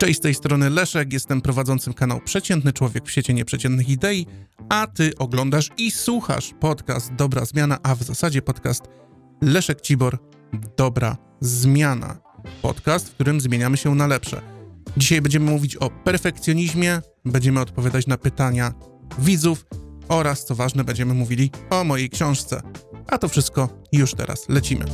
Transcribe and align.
Cześć, 0.00 0.18
z 0.18 0.22
tej 0.22 0.34
strony 0.34 0.70
Leszek, 0.70 1.12
jestem 1.12 1.40
prowadzącym 1.40 1.94
kanał 1.94 2.20
Przeciętny 2.20 2.72
Człowiek 2.72 3.04
w 3.06 3.10
świecie 3.10 3.34
nieprzeciętnych 3.34 3.88
idei, 3.88 4.26
a 4.68 4.86
ty 4.86 5.12
oglądasz 5.18 5.70
i 5.78 5.90
słuchasz 5.90 6.54
podcast 6.60 7.14
Dobra 7.14 7.44
Zmiana, 7.44 7.78
a 7.82 7.94
w 7.94 8.02
zasadzie 8.02 8.42
podcast 8.42 8.84
Leszek 9.42 9.80
Cibor 9.80 10.18
Dobra 10.76 11.16
Zmiana. 11.40 12.18
Podcast, 12.62 13.08
w 13.08 13.14
którym 13.14 13.40
zmieniamy 13.40 13.76
się 13.76 13.94
na 13.94 14.06
lepsze. 14.06 14.40
Dzisiaj 14.96 15.20
będziemy 15.20 15.50
mówić 15.50 15.76
o 15.76 15.90
perfekcjonizmie, 15.90 17.00
będziemy 17.24 17.60
odpowiadać 17.60 18.06
na 18.06 18.18
pytania 18.18 18.74
widzów 19.18 19.66
oraz, 20.08 20.44
co 20.44 20.54
ważne, 20.54 20.84
będziemy 20.84 21.14
mówili 21.14 21.50
o 21.70 21.84
mojej 21.84 22.10
książce. 22.10 22.62
A 23.06 23.18
to 23.18 23.28
wszystko 23.28 23.68
już 23.92 24.14
teraz 24.14 24.48
lecimy. 24.48 24.84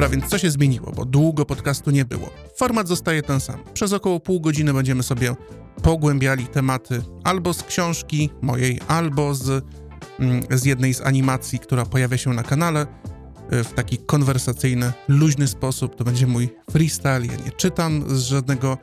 Dobra, 0.00 0.16
więc 0.16 0.30
co 0.30 0.38
się 0.38 0.50
zmieniło, 0.50 0.92
bo 0.96 1.04
długo 1.04 1.44
podcastu 1.44 1.90
nie 1.90 2.04
było. 2.04 2.30
Format 2.56 2.88
zostaje 2.88 3.22
ten 3.22 3.40
sam. 3.40 3.56
Przez 3.74 3.92
około 3.92 4.20
pół 4.20 4.40
godziny 4.40 4.74
będziemy 4.74 5.02
sobie 5.02 5.34
pogłębiali 5.82 6.46
tematy 6.46 7.02
albo 7.24 7.54
z 7.54 7.62
książki 7.62 8.30
mojej, 8.42 8.80
albo 8.88 9.34
z, 9.34 9.64
mm, 10.20 10.42
z 10.50 10.64
jednej 10.64 10.94
z 10.94 11.00
animacji, 11.00 11.58
która 11.58 11.86
pojawia 11.86 12.16
się 12.16 12.30
na 12.30 12.42
kanale 12.42 12.86
y, 13.52 13.64
w 13.64 13.72
taki 13.72 13.98
konwersacyjny, 13.98 14.92
luźny 15.08 15.48
sposób. 15.48 15.96
To 15.96 16.04
będzie 16.04 16.26
mój 16.26 16.48
freestyle. 16.70 17.26
Ja 17.26 17.36
nie 17.44 17.52
czytam 17.56 18.04
z 18.08 18.22
żadnego 18.22 18.78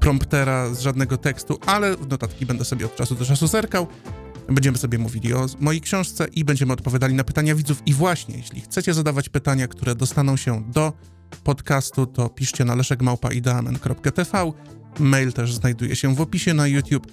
promptera, 0.00 0.74
z 0.74 0.80
żadnego 0.80 1.16
tekstu, 1.16 1.58
ale 1.66 1.96
w 1.96 2.08
notatki 2.08 2.46
będę 2.46 2.64
sobie 2.64 2.86
od 2.86 2.96
czasu 2.96 3.14
do 3.14 3.24
czasu 3.24 3.46
zerkał. 3.46 3.86
Będziemy 4.50 4.78
sobie 4.78 4.98
mówili 4.98 5.34
o 5.34 5.46
mojej 5.60 5.80
książce 5.80 6.26
i 6.32 6.44
będziemy 6.44 6.72
odpowiadali 6.72 7.14
na 7.14 7.24
pytania 7.24 7.54
widzów. 7.54 7.82
I 7.86 7.94
właśnie, 7.94 8.36
jeśli 8.36 8.60
chcecie 8.60 8.94
zadawać 8.94 9.28
pytania, 9.28 9.68
które 9.68 9.94
dostaną 9.94 10.36
się 10.36 10.64
do 10.72 10.92
podcastu, 11.44 12.06
to 12.06 12.28
piszcie 12.28 12.64
na 12.64 12.74
leszekmałpaideamen.tv. 12.74 14.52
Mail 14.98 15.32
też 15.32 15.54
znajduje 15.54 15.96
się 15.96 16.14
w 16.14 16.20
opisie 16.20 16.54
na 16.54 16.66
YouTube. 16.66 17.06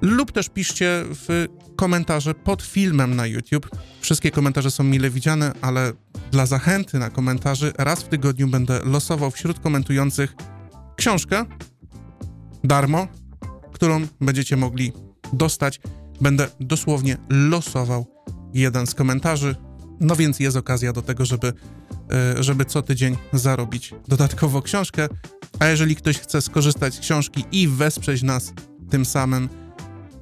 Lub 0.00 0.32
też 0.32 0.48
piszcie 0.48 1.04
w 1.04 1.46
komentarze 1.76 2.34
pod 2.34 2.62
filmem 2.62 3.16
na 3.16 3.26
YouTube. 3.26 3.70
Wszystkie 4.00 4.30
komentarze 4.30 4.70
są 4.70 4.84
mile 4.84 5.10
widziane, 5.10 5.52
ale 5.60 5.92
dla 6.30 6.46
zachęty 6.46 6.98
na 6.98 7.10
komentarzy 7.10 7.72
raz 7.78 8.02
w 8.02 8.08
tygodniu 8.08 8.48
będę 8.48 8.80
losował 8.84 9.30
wśród 9.30 9.60
komentujących 9.60 10.34
książkę 10.96 11.44
darmo, 12.64 13.08
którą 13.72 14.06
będziecie 14.20 14.56
mogli 14.56 14.92
dostać 15.32 15.80
będę 16.20 16.48
dosłownie 16.60 17.16
losował 17.28 18.06
jeden 18.54 18.86
z 18.86 18.94
komentarzy. 18.94 19.56
No 20.00 20.16
więc 20.16 20.40
jest 20.40 20.56
okazja 20.56 20.92
do 20.92 21.02
tego, 21.02 21.24
żeby, 21.24 21.52
e, 22.12 22.42
żeby 22.42 22.64
co 22.64 22.82
tydzień 22.82 23.16
zarobić 23.32 23.94
dodatkowo 24.08 24.62
książkę. 24.62 25.08
A 25.58 25.66
jeżeli 25.66 25.96
ktoś 25.96 26.18
chce 26.18 26.42
skorzystać 26.42 26.94
z 26.94 27.00
książki 27.00 27.44
i 27.52 27.68
wesprzeć 27.68 28.22
nas 28.22 28.52
tym 28.90 29.04
samym, 29.04 29.48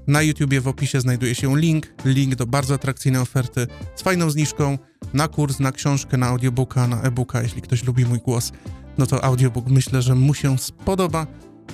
na 0.08 0.22
YouTubie 0.22 0.60
w 0.60 0.68
opisie 0.68 1.00
znajduje 1.00 1.34
się 1.34 1.56
link, 1.56 1.86
link 2.04 2.34
do 2.34 2.46
bardzo 2.46 2.74
atrakcyjnej 2.74 3.22
oferty 3.22 3.66
z 3.96 4.02
fajną 4.02 4.30
zniżką 4.30 4.78
na 5.14 5.28
kurs, 5.28 5.60
na 5.60 5.72
książkę, 5.72 6.16
na 6.16 6.26
audiobooka, 6.26 6.86
na 6.86 7.02
e-booka. 7.02 7.42
Jeśli 7.42 7.62
ktoś 7.62 7.84
lubi 7.84 8.04
mój 8.04 8.18
głos, 8.18 8.52
no 8.98 9.06
to 9.06 9.24
audiobook 9.24 9.66
myślę, 9.68 10.02
że 10.02 10.14
mu 10.14 10.34
się 10.34 10.58
spodoba, 10.58 11.26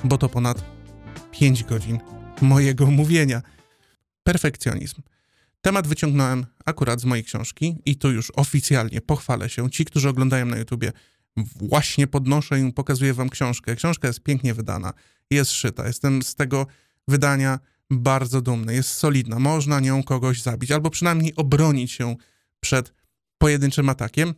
bo 0.04 0.18
to 0.18 0.28
ponad 0.28 0.64
5 1.30 1.64
godzin 1.64 1.98
mojego 2.40 2.86
mówienia. 2.86 3.42
Perfekcjonizm. 4.24 5.02
Temat 5.60 5.86
wyciągnąłem 5.86 6.46
akurat 6.64 7.00
z 7.00 7.04
mojej 7.04 7.24
książki 7.24 7.76
i 7.84 7.96
tu 7.96 8.12
już 8.12 8.32
oficjalnie 8.36 9.00
pochwalę 9.00 9.50
się. 9.50 9.70
Ci, 9.70 9.84
którzy 9.84 10.08
oglądają 10.08 10.46
na 10.46 10.56
YouTubie, 10.56 10.92
właśnie 11.56 12.06
podnoszę 12.06 12.60
i 12.60 12.72
pokazuję 12.72 13.14
wam 13.14 13.28
książkę. 13.28 13.76
Książka 13.76 14.08
jest 14.08 14.20
pięknie 14.20 14.54
wydana, 14.54 14.92
jest 15.30 15.50
szyta. 15.50 15.86
Jestem 15.86 16.22
z 16.22 16.34
tego 16.34 16.66
wydania 17.08 17.58
bardzo 17.90 18.40
dumny. 18.40 18.74
Jest 18.74 18.90
solidna. 18.90 19.38
Można 19.38 19.80
nią 19.80 20.02
kogoś 20.02 20.42
zabić 20.42 20.70
albo 20.70 20.90
przynajmniej 20.90 21.34
obronić 21.36 21.92
się 21.92 22.16
przed 22.60 22.94
pojedynczym 23.38 23.88
atakiem. 23.88 24.34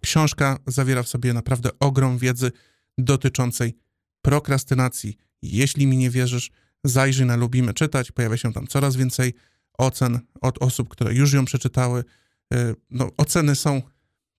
Książka 0.00 0.58
zawiera 0.66 1.02
w 1.02 1.08
sobie 1.08 1.32
naprawdę 1.32 1.70
ogrom 1.78 2.18
wiedzy 2.18 2.52
dotyczącej 2.98 3.76
prokrastynacji. 4.22 5.16
Jeśli 5.42 5.86
mi 5.86 5.96
nie 5.96 6.10
wierzysz, 6.10 6.50
Zajrzyj 6.84 7.26
na 7.26 7.36
Lubimy 7.36 7.74
Czytać, 7.74 8.12
pojawia 8.12 8.36
się 8.36 8.52
tam 8.52 8.66
coraz 8.66 8.96
więcej 8.96 9.34
ocen 9.78 10.20
od 10.40 10.62
osób, 10.62 10.88
które 10.88 11.14
już 11.14 11.32
ją 11.32 11.44
przeczytały. 11.44 12.04
Y, 12.54 12.74
no, 12.90 13.10
oceny 13.16 13.56
są 13.56 13.82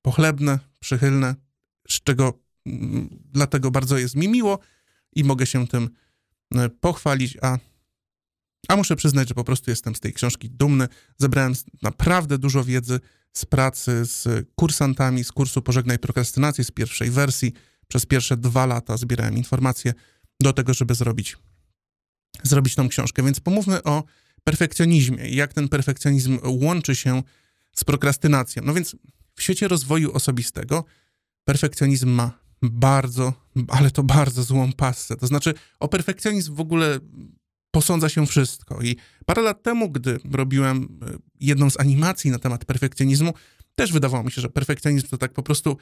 pochlebne, 0.02 0.60
przychylne, 0.80 1.36
z 1.90 2.02
czego 2.04 2.40
mm, 2.66 3.10
dlatego 3.32 3.72
bardzo 3.72 3.98
jest 3.98 4.16
mi 4.16 4.28
miło 4.28 4.60
i 5.16 5.24
mogę 5.24 5.46
się 5.46 5.68
tym 5.68 5.90
y, 6.56 6.70
pochwalić, 6.70 7.38
a, 7.42 7.58
a 8.68 8.76
muszę 8.76 8.96
przyznać, 8.96 9.28
że 9.28 9.36
po 9.36 9.44
prostu 9.44 9.70
jestem 9.70 9.96
z 9.96 10.00
tej 10.00 10.14
książki 10.14 10.50
dumny. 10.50 10.88
Zebrałem 11.18 11.54
naprawdę 11.82 12.38
dużo 12.38 12.64
wiedzy 12.64 13.00
z 13.34 13.46
pracy 13.46 14.06
z 14.06 14.48
kursantami 14.56 15.24
z 15.24 15.32
kursu 15.32 15.62
Pożegnaj 15.62 16.00
Prokrastynacji 16.00 16.64
z 16.64 16.72
pierwszej 16.72 17.12
wersji. 17.12 17.54
Przez 17.88 18.06
pierwsze 18.06 18.38
dwa 18.38 18.66
lata 18.66 18.98
zbierałem 18.98 19.38
informacje 19.38 19.94
do 20.40 20.54
tego, 20.54 20.74
żeby 20.74 20.96
zrobić 20.96 21.38
zrobić 22.44 22.76
tą 22.76 22.90
książkę. 22.90 23.24
Więc 23.24 23.40
pomówmy 23.40 23.84
o 23.84 24.04
perfekcjonizmie 24.44 25.30
i 25.30 25.36
jak 25.36 25.54
ten 25.54 25.70
perfekcjonizm 25.70 26.40
łączy 26.44 26.96
się 26.96 27.24
z 27.76 27.84
prokrastynacją. 27.84 28.64
No 28.66 28.74
więc 28.74 28.96
w 29.36 29.44
świecie 29.44 29.68
rozwoju 29.68 30.12
osobistego 30.12 30.86
perfekcjonizm 31.46 32.10
ma 32.10 32.42
bardzo, 32.62 33.34
ale 33.68 33.92
to 33.92 34.04
bardzo 34.04 34.44
złą 34.44 34.74
pasę. 34.74 35.16
To 35.16 35.28
znaczy 35.28 35.54
o 35.80 35.88
perfekcjonizm 35.88 36.56
w 36.56 36.60
ogóle 36.60 37.00
posądza 37.72 38.10
się 38.10 38.28
wszystko. 38.28 38.82
I 38.82 38.96
parę 39.26 39.42
lat 39.42 39.64
temu, 39.64 39.90
gdy 39.90 40.20
robiłem 40.32 41.00
e, 41.02 41.18
jedną 41.40 41.70
z 41.70 41.80
animacji 41.80 42.32
na 42.32 42.40
temat 42.40 42.66
perfekcjonizmu, 42.66 43.34
też 43.76 43.92
wydawało 43.92 44.24
mi 44.24 44.32
się, 44.32 44.42
że 44.42 44.50
perfekcjonizm 44.50 45.08
to 45.08 45.18
tak 45.18 45.34
po 45.34 45.44
prostu 45.44 45.78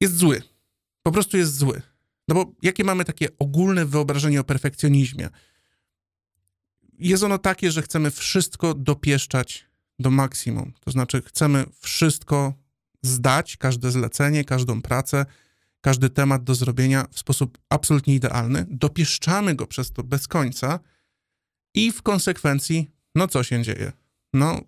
jest 0.00 0.16
zły. 0.16 0.42
Po 1.02 1.12
prostu 1.12 1.36
jest 1.36 1.56
zły. 1.56 1.82
No 2.28 2.34
bo 2.34 2.52
jakie 2.62 2.84
mamy 2.84 3.04
takie 3.04 3.28
ogólne 3.38 3.86
wyobrażenie 3.86 4.40
o 4.40 4.44
perfekcjonizmie? 4.44 5.28
Jest 6.98 7.22
ono 7.22 7.38
takie, 7.38 7.70
że 7.70 7.82
chcemy 7.82 8.10
wszystko 8.10 8.74
dopieszczać 8.74 9.66
do 9.98 10.10
maksimum. 10.10 10.72
To 10.80 10.90
znaczy, 10.90 11.22
chcemy 11.22 11.64
wszystko 11.80 12.54
zdać, 13.02 13.56
każde 13.56 13.90
zlecenie, 13.90 14.44
każdą 14.44 14.82
pracę, 14.82 15.26
każdy 15.80 16.10
temat 16.10 16.44
do 16.44 16.54
zrobienia 16.54 17.06
w 17.10 17.18
sposób 17.18 17.58
absolutnie 17.68 18.14
idealny. 18.14 18.66
Dopieszczamy 18.70 19.54
go 19.54 19.66
przez 19.66 19.92
to 19.92 20.02
bez 20.02 20.28
końca 20.28 20.80
i 21.74 21.92
w 21.92 22.02
konsekwencji, 22.02 22.90
no 23.14 23.28
co 23.28 23.42
się 23.42 23.62
dzieje? 23.62 23.92
No, 24.32 24.60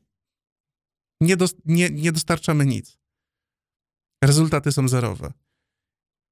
nie, 1.21 1.37
do, 1.37 1.47
nie, 1.65 1.91
nie 1.91 2.13
dostarczamy 2.13 2.67
nic. 2.67 2.99
Rezultaty 4.25 4.73
są 4.73 4.89
zerowe. 4.89 5.33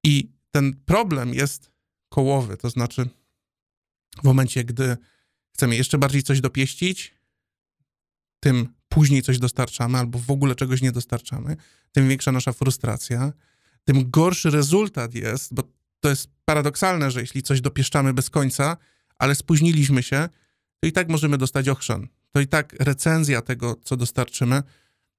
I 0.04 0.33
ten 0.54 0.74
problem 0.86 1.34
jest 1.34 1.70
kołowy, 2.08 2.56
to 2.56 2.70
znaczy 2.70 3.08
w 4.22 4.24
momencie, 4.24 4.64
gdy 4.64 4.96
chcemy 5.54 5.76
jeszcze 5.76 5.98
bardziej 5.98 6.22
coś 6.22 6.40
dopieścić, 6.40 7.14
tym 8.40 8.74
później 8.88 9.22
coś 9.22 9.38
dostarczamy 9.38 9.98
albo 9.98 10.18
w 10.18 10.30
ogóle 10.30 10.54
czegoś 10.54 10.82
nie 10.82 10.92
dostarczamy, 10.92 11.56
tym 11.92 12.08
większa 12.08 12.32
nasza 12.32 12.52
frustracja, 12.52 13.32
tym 13.84 14.10
gorszy 14.10 14.50
rezultat 14.50 15.14
jest, 15.14 15.54
bo 15.54 15.62
to 16.00 16.08
jest 16.08 16.28
paradoksalne, 16.44 17.10
że 17.10 17.20
jeśli 17.20 17.42
coś 17.42 17.60
dopieszczamy 17.60 18.14
bez 18.14 18.30
końca, 18.30 18.76
ale 19.18 19.34
spóźniliśmy 19.34 20.02
się, 20.02 20.28
to 20.80 20.88
i 20.88 20.92
tak 20.92 21.08
możemy 21.08 21.38
dostać 21.38 21.68
ochrzan. 21.68 22.08
To 22.32 22.40
i 22.40 22.46
tak 22.46 22.72
recenzja 22.80 23.42
tego, 23.42 23.76
co 23.84 23.96
dostarczymy, 23.96 24.62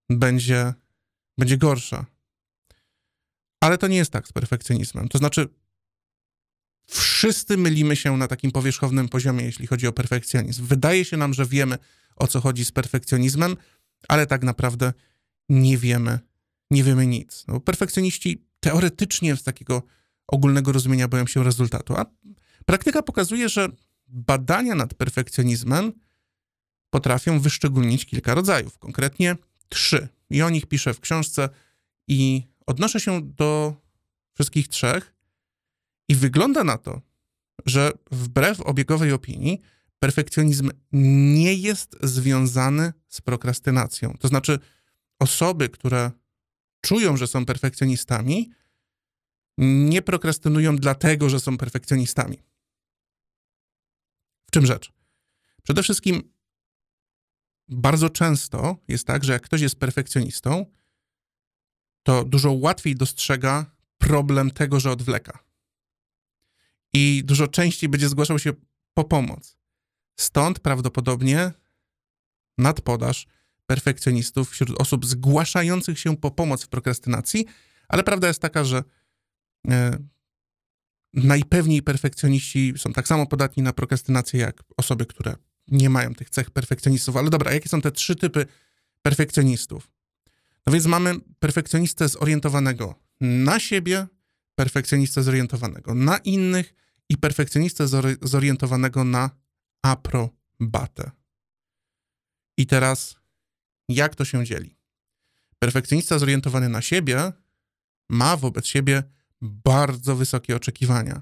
będzie, 0.10 0.74
będzie 1.38 1.58
gorsza. 1.58 2.15
Ale 3.66 3.78
to 3.78 3.88
nie 3.88 3.98
jest 3.98 4.12
tak 4.12 4.28
z 4.28 4.34
perfekcjonizmem. 4.34 5.08
To 5.08 5.18
znaczy, 5.18 5.48
wszyscy 6.88 7.58
mylimy 7.58 7.96
się 7.96 8.18
na 8.18 8.28
takim 8.28 8.52
powierzchownym 8.52 9.10
poziomie, 9.10 9.46
jeśli 9.46 9.68
chodzi 9.68 9.88
o 9.88 9.92
perfekcjonizm. 9.92 10.66
Wydaje 10.66 11.06
się 11.06 11.18
nam, 11.18 11.34
że 11.34 11.46
wiemy, 11.46 11.78
o 12.16 12.28
co 12.28 12.42
chodzi 12.42 12.66
z 12.66 12.72
perfekcjonizmem, 12.72 13.58
ale 14.08 14.28
tak 14.28 14.44
naprawdę 14.44 14.94
nie 15.50 15.78
wiemy, 15.78 16.20
nie 16.72 16.84
wiemy 16.84 17.08
nic. 17.08 17.46
No, 17.48 17.60
perfekcjoniści 17.60 18.46
teoretycznie 18.60 19.36
z 19.36 19.44
takiego 19.44 19.84
ogólnego 20.28 20.72
rozumienia 20.72 21.08
boją 21.08 21.28
się 21.28 21.44
rezultatu, 21.44 21.96
a 21.96 22.06
praktyka 22.66 23.02
pokazuje, 23.02 23.50
że 23.50 23.70
badania 24.08 24.76
nad 24.76 24.94
perfekcjonizmem 24.94 25.94
potrafią 26.90 27.40
wyszczególnić 27.40 28.06
kilka 28.06 28.34
rodzajów, 28.34 28.78
konkretnie 28.78 29.36
trzy. 29.70 30.08
I 30.30 30.42
o 30.42 30.50
nich 30.50 30.66
piszę 30.66 30.94
w 30.94 31.00
książce 31.00 31.50
i 32.08 32.55
Odnoszę 32.66 33.00
się 33.00 33.22
do 33.22 33.76
wszystkich 34.34 34.68
trzech 34.68 35.16
i 36.08 36.16
wygląda 36.16 36.64
na 36.64 36.78
to, 36.78 37.02
że 37.66 37.92
wbrew 38.12 38.62
obiegowej 38.62 39.12
opinii, 39.12 39.62
perfekcjonizm 40.00 40.72
nie 40.92 41.54
jest 41.54 41.98
związany 42.04 42.94
z 43.08 43.22
prokrastynacją. 43.22 44.18
To 44.20 44.28
znaczy, 44.28 44.60
osoby, 45.20 45.70
które 45.70 46.12
czują, 46.82 47.18
że 47.18 47.28
są 47.28 47.46
perfekcjonistami, 47.46 48.52
nie 49.58 50.02
prokrastynują 50.02 50.76
dlatego, 50.76 51.30
że 51.30 51.40
są 51.40 51.58
perfekcjonistami. 51.58 52.38
W 54.48 54.52
czym 54.52 54.66
rzecz? 54.66 54.92
Przede 55.64 55.84
wszystkim 55.84 56.34
bardzo 57.68 58.10
często 58.10 58.78
jest 58.88 59.08
tak, 59.08 59.24
że 59.24 59.34
jak 59.34 59.42
ktoś 59.42 59.62
jest 59.62 59.76
perfekcjonistą, 59.76 60.66
to 62.06 62.24
dużo 62.24 62.52
łatwiej 62.52 62.96
dostrzega 62.96 63.66
problem 63.98 64.52
tego, 64.52 64.80
że 64.80 64.92
odwleka. 64.92 65.40
I 66.94 67.22
dużo 67.26 67.48
częściej 67.48 67.90
będzie 67.90 68.10
zgłaszał 68.10 68.40
się 68.40 68.54
po 68.94 69.04
pomoc. 69.04 69.58
Stąd 70.20 70.60
prawdopodobnie 70.60 71.52
nadpodaż 72.58 73.28
perfekcjonistów 73.66 74.50
wśród 74.50 74.82
osób 74.82 75.06
zgłaszających 75.06 76.00
się 76.00 76.18
po 76.18 76.32
pomoc 76.32 76.64
w 76.64 76.68
prokrastynacji, 76.68 77.46
ale 77.88 78.04
prawda 78.04 78.28
jest 78.28 78.42
taka, 78.42 78.64
że 78.64 78.84
e, 79.68 79.98
najpewniej 81.14 81.82
perfekcjoniści 81.82 82.74
są 82.78 82.94
tak 82.94 83.08
samo 83.08 83.28
podatni 83.28 83.64
na 83.64 83.74
prokrastynację 83.74 84.40
jak 84.40 84.64
osoby, 84.78 85.06
które 85.06 85.36
nie 85.68 85.90
mają 85.90 86.16
tych 86.16 86.30
cech 86.30 86.52
perfekcjonistów. 86.52 87.18
Ale 87.18 87.30
dobra, 87.30 87.54
jakie 87.54 87.70
są 87.70 87.82
te 87.82 87.92
trzy 87.92 88.16
typy 88.16 88.46
perfekcjonistów? 89.02 89.95
No 90.68 90.74
więc 90.74 90.86
mamy 90.86 91.20
perfekcjonistę 91.40 92.10
zorientowanego 92.10 92.96
na 93.22 93.60
siebie, 93.60 94.08
perfekcjonistę 94.56 95.24
zorientowanego 95.24 95.96
na 95.96 96.18
innych 96.18 96.74
i 97.10 97.18
perfekcjonistę 97.18 97.88
zorientowanego 98.22 99.04
na 99.04 99.30
aprobatę. 99.82 101.12
I 102.58 102.66
teraz, 102.68 103.16
jak 103.90 104.16
to 104.16 104.26
się 104.26 104.46
dzieli? 104.46 104.78
Perfekcjonista 105.60 106.20
zorientowany 106.20 106.70
na 106.70 106.82
siebie 106.82 107.32
ma 108.10 108.38
wobec 108.38 108.66
siebie 108.68 109.04
bardzo 109.42 110.16
wysokie 110.16 110.56
oczekiwania. 110.56 111.22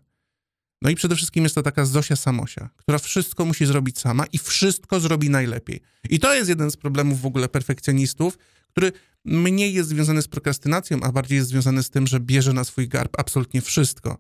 No 0.81 0.89
i 0.89 0.95
przede 0.95 1.15
wszystkim 1.15 1.43
jest 1.43 1.55
to 1.55 1.61
taka 1.61 1.85
Zosia 1.85 2.15
Samosia, 2.15 2.69
która 2.75 2.97
wszystko 2.97 3.45
musi 3.45 3.65
zrobić 3.65 3.99
sama 3.99 4.25
i 4.25 4.37
wszystko 4.37 4.99
zrobi 4.99 5.29
najlepiej. 5.29 5.81
I 6.09 6.19
to 6.19 6.33
jest 6.33 6.49
jeden 6.49 6.71
z 6.71 6.77
problemów 6.77 7.21
w 7.21 7.25
ogóle 7.25 7.49
perfekcjonistów, 7.49 8.37
który 8.73 8.91
mniej 9.25 9.73
jest 9.73 9.89
związany 9.89 10.21
z 10.21 10.27
prokrastynacją, 10.27 10.99
a 11.01 11.11
bardziej 11.11 11.35
jest 11.35 11.49
związany 11.49 11.83
z 11.83 11.89
tym, 11.89 12.07
że 12.07 12.19
bierze 12.19 12.53
na 12.53 12.63
swój 12.63 12.87
garb 12.87 13.19
absolutnie 13.19 13.61
wszystko. 13.61 14.17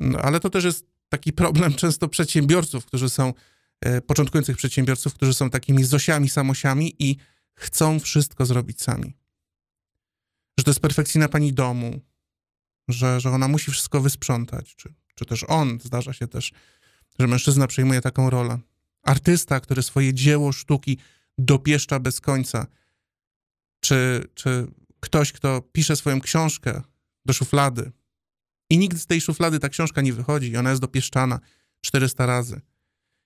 No, 0.00 0.18
ale 0.18 0.40
to 0.40 0.50
też 0.50 0.64
jest 0.64 0.86
taki 1.08 1.32
problem 1.32 1.74
często 1.82 2.08
przedsiębiorców, 2.08 2.86
którzy 2.86 3.08
są, 3.08 3.34
e, 3.80 4.00
początkujących 4.00 4.56
przedsiębiorców, 4.56 5.14
którzy 5.14 5.34
są 5.34 5.50
takimi 5.50 5.84
Zosiami, 5.84 6.28
Samosiami 6.28 6.94
i 6.98 7.16
chcą 7.54 8.00
wszystko 8.00 8.46
zrobić 8.46 8.82
sami. 8.82 9.16
Że 10.58 10.64
to 10.64 10.70
jest 10.70 10.80
perfekcyjna 10.80 11.28
pani 11.28 11.52
domu, 11.52 12.00
że, 12.88 13.20
że 13.20 13.30
ona 13.30 13.48
musi 13.48 13.70
wszystko 13.70 14.00
wysprzątać, 14.00 14.76
czy, 14.76 14.94
czy 15.14 15.24
też 15.24 15.44
on, 15.48 15.78
zdarza 15.84 16.12
się 16.12 16.26
też, 16.26 16.52
że 17.18 17.26
mężczyzna 17.26 17.66
przejmuje 17.66 18.00
taką 18.00 18.30
rolę. 18.30 18.58
Artysta, 19.02 19.60
który 19.60 19.82
swoje 19.82 20.14
dzieło 20.14 20.52
sztuki 20.52 20.98
dopieszcza 21.38 22.00
bez 22.00 22.20
końca, 22.20 22.66
czy, 23.88 24.28
czy 24.34 24.66
ktoś, 25.00 25.32
kto 25.32 25.62
pisze 25.72 25.96
swoją 25.96 26.20
książkę 26.20 26.82
do 27.24 27.32
szuflady 27.32 27.92
i 28.70 28.78
nigdy 28.78 28.98
z 28.98 29.06
tej 29.06 29.20
szuflady 29.20 29.58
ta 29.58 29.68
książka 29.68 30.00
nie 30.00 30.12
wychodzi, 30.12 30.56
ona 30.56 30.70
jest 30.70 30.82
dopieszczana 30.82 31.40
400 31.80 32.26
razy. 32.26 32.60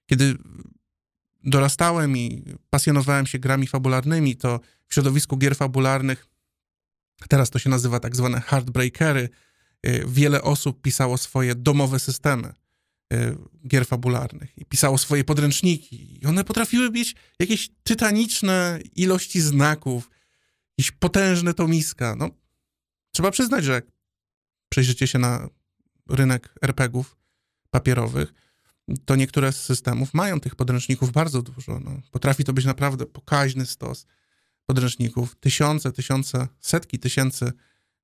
Kiedy 0.06 0.34
dorastałem 1.44 2.16
i 2.16 2.44
pasjonowałem 2.70 3.26
się 3.26 3.38
grami 3.38 3.66
fabularnymi, 3.66 4.36
to 4.36 4.60
w 4.88 4.94
środowisku 4.94 5.36
gier 5.36 5.56
fabularnych, 5.56 6.26
teraz 7.28 7.50
to 7.50 7.58
się 7.58 7.70
nazywa 7.70 8.00
tak 8.00 8.16
zwane 8.16 8.40
hardbreakery, 8.40 9.28
y, 9.86 10.04
wiele 10.08 10.42
osób 10.42 10.82
pisało 10.82 11.18
swoje 11.18 11.54
domowe 11.54 11.98
systemy 11.98 12.52
y, 13.12 13.36
gier 13.68 13.86
fabularnych 13.86 14.58
i 14.58 14.64
pisało 14.64 14.98
swoje 14.98 15.24
podręczniki 15.24 16.18
i 16.22 16.26
one 16.26 16.44
potrafiły 16.44 16.90
mieć 16.90 17.14
jakieś 17.38 17.70
tytaniczne 17.84 18.78
ilości 18.96 19.40
znaków, 19.40 20.10
jakieś 20.78 20.90
potężne 20.90 21.54
tomiska. 21.54 22.16
No, 22.16 22.30
trzeba 23.12 23.30
przyznać, 23.30 23.64
że 23.64 23.72
jak 23.72 23.84
przejrzycie 24.68 25.06
się 25.06 25.18
na 25.18 25.48
rynek 26.08 26.54
RPGów 26.62 27.16
papierowych, 27.70 28.34
to 29.04 29.16
niektóre 29.16 29.52
z 29.52 29.64
systemów 29.64 30.14
mają 30.14 30.40
tych 30.40 30.54
podręczników 30.54 31.12
bardzo 31.12 31.42
dużo. 31.42 31.80
No, 31.80 32.00
potrafi 32.10 32.44
to 32.44 32.52
być 32.52 32.64
naprawdę 32.64 33.06
pokaźny 33.06 33.66
stos 33.66 34.06
podręczników. 34.66 35.36
Tysiące, 35.40 35.92
tysiące, 35.92 36.48
setki 36.60 36.98
tysięcy 36.98 37.52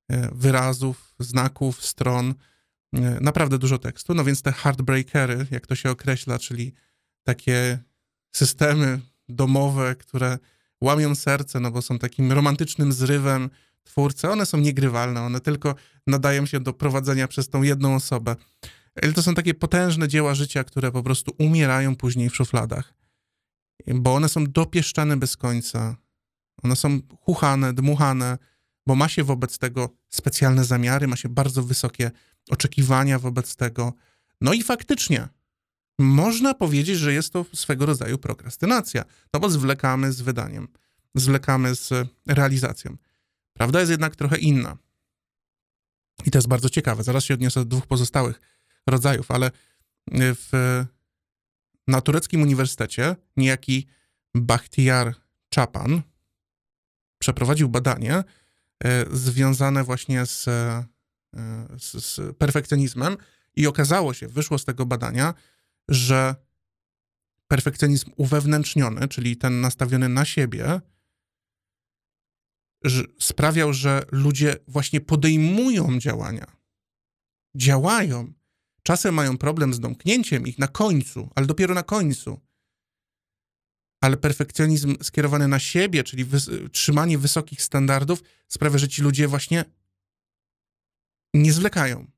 e, 0.08 0.30
wyrazów, 0.34 1.14
znaków, 1.18 1.84
stron, 1.84 2.34
e, 2.94 3.00
naprawdę 3.20 3.58
dużo 3.58 3.78
tekstu. 3.78 4.14
No 4.14 4.24
więc 4.24 4.42
te 4.42 4.52
hardbreakery, 4.52 5.46
jak 5.50 5.66
to 5.66 5.74
się 5.74 5.90
określa, 5.90 6.38
czyli 6.38 6.74
takie 7.22 7.78
systemy 8.32 9.00
domowe, 9.28 9.94
które 9.96 10.38
łamią 10.80 11.14
serce, 11.14 11.60
no 11.60 11.70
bo 11.70 11.82
są 11.82 11.98
takim 11.98 12.32
romantycznym 12.32 12.92
zrywem 12.92 13.50
twórcy, 13.84 14.30
one 14.30 14.46
są 14.46 14.58
niegrywalne, 14.58 15.22
one 15.22 15.40
tylko 15.40 15.74
nadają 16.06 16.46
się 16.46 16.60
do 16.60 16.72
prowadzenia 16.72 17.28
przez 17.28 17.48
tą 17.48 17.62
jedną 17.62 17.94
osobę. 17.94 18.36
Ale 19.02 19.12
to 19.12 19.22
są 19.22 19.34
takie 19.34 19.54
potężne 19.54 20.08
dzieła 20.08 20.34
życia, 20.34 20.64
które 20.64 20.92
po 20.92 21.02
prostu 21.02 21.32
umierają 21.38 21.96
później 21.96 22.30
w 22.30 22.36
szufladach, 22.36 22.94
bo 23.86 24.14
one 24.14 24.28
są 24.28 24.44
dopieszczane 24.46 25.16
bez 25.16 25.36
końca. 25.36 25.96
One 26.62 26.76
są 26.76 27.00
chuchane, 27.20 27.72
dmuchane, 27.72 28.38
bo 28.86 28.94
ma 28.94 29.08
się 29.08 29.24
wobec 29.24 29.58
tego 29.58 29.88
specjalne 30.08 30.64
zamiary, 30.64 31.06
ma 31.06 31.16
się 31.16 31.28
bardzo 31.28 31.62
wysokie 31.62 32.10
oczekiwania 32.50 33.18
wobec 33.18 33.56
tego. 33.56 33.92
No 34.40 34.52
i 34.52 34.62
faktycznie 34.62 35.28
można 35.98 36.54
powiedzieć, 36.54 36.98
że 36.98 37.12
jest 37.12 37.32
to 37.32 37.44
swego 37.54 37.86
rodzaju 37.86 38.18
prokrastynacja, 38.18 39.04
no 39.34 39.40
bo 39.40 39.50
zwlekamy 39.50 40.12
z 40.12 40.20
wydaniem, 40.20 40.68
zwlekamy 41.14 41.74
z 41.74 42.08
realizacją. 42.26 42.96
Prawda 43.52 43.80
jest 43.80 43.90
jednak 43.90 44.16
trochę 44.16 44.38
inna. 44.38 44.78
I 46.26 46.30
to 46.30 46.38
jest 46.38 46.48
bardzo 46.48 46.68
ciekawe. 46.68 47.02
Zaraz 47.02 47.24
się 47.24 47.34
odniosę 47.34 47.60
do 47.60 47.66
dwóch 47.66 47.86
pozostałych 47.86 48.40
rodzajów, 48.86 49.30
ale 49.30 49.50
w, 50.12 50.84
na 51.86 52.00
tureckim 52.00 52.42
uniwersytecie 52.42 53.16
niejaki 53.36 53.86
Bachtiar 54.34 55.14
Czapan 55.48 56.02
przeprowadził 57.18 57.68
badanie 57.68 58.14
e, 58.14 58.24
związane 59.12 59.84
właśnie 59.84 60.26
z, 60.26 60.48
e, 60.48 60.84
z, 61.78 62.04
z 62.04 62.36
perfekcjonizmem 62.36 63.16
i 63.56 63.66
okazało 63.66 64.14
się, 64.14 64.28
wyszło 64.28 64.58
z 64.58 64.64
tego 64.64 64.86
badania, 64.86 65.34
że 65.88 66.34
perfekcjonizm 67.48 68.10
uwewnętrzniony, 68.16 69.08
czyli 69.08 69.36
ten 69.36 69.60
nastawiony 69.60 70.08
na 70.08 70.24
siebie, 70.24 70.80
sprawiał, 73.20 73.72
że 73.72 74.02
ludzie 74.12 74.56
właśnie 74.68 75.00
podejmują 75.00 75.98
działania, 75.98 76.56
działają. 77.54 78.32
Czasem 78.82 79.14
mają 79.14 79.38
problem 79.38 79.74
z 79.74 79.80
domknięciem 79.80 80.46
ich 80.46 80.58
na 80.58 80.68
końcu, 80.68 81.30
ale 81.34 81.46
dopiero 81.46 81.74
na 81.74 81.82
końcu. 81.82 82.40
Ale 84.00 84.16
perfekcjonizm 84.16 84.96
skierowany 85.02 85.48
na 85.48 85.58
siebie, 85.58 86.04
czyli 86.04 86.26
trzymanie 86.72 87.18
wysokich 87.18 87.62
standardów, 87.62 88.22
sprawia, 88.48 88.78
że 88.78 88.88
ci 88.88 89.02
ludzie 89.02 89.28
właśnie 89.28 89.64
nie 91.34 91.52
zwlekają. 91.52 92.10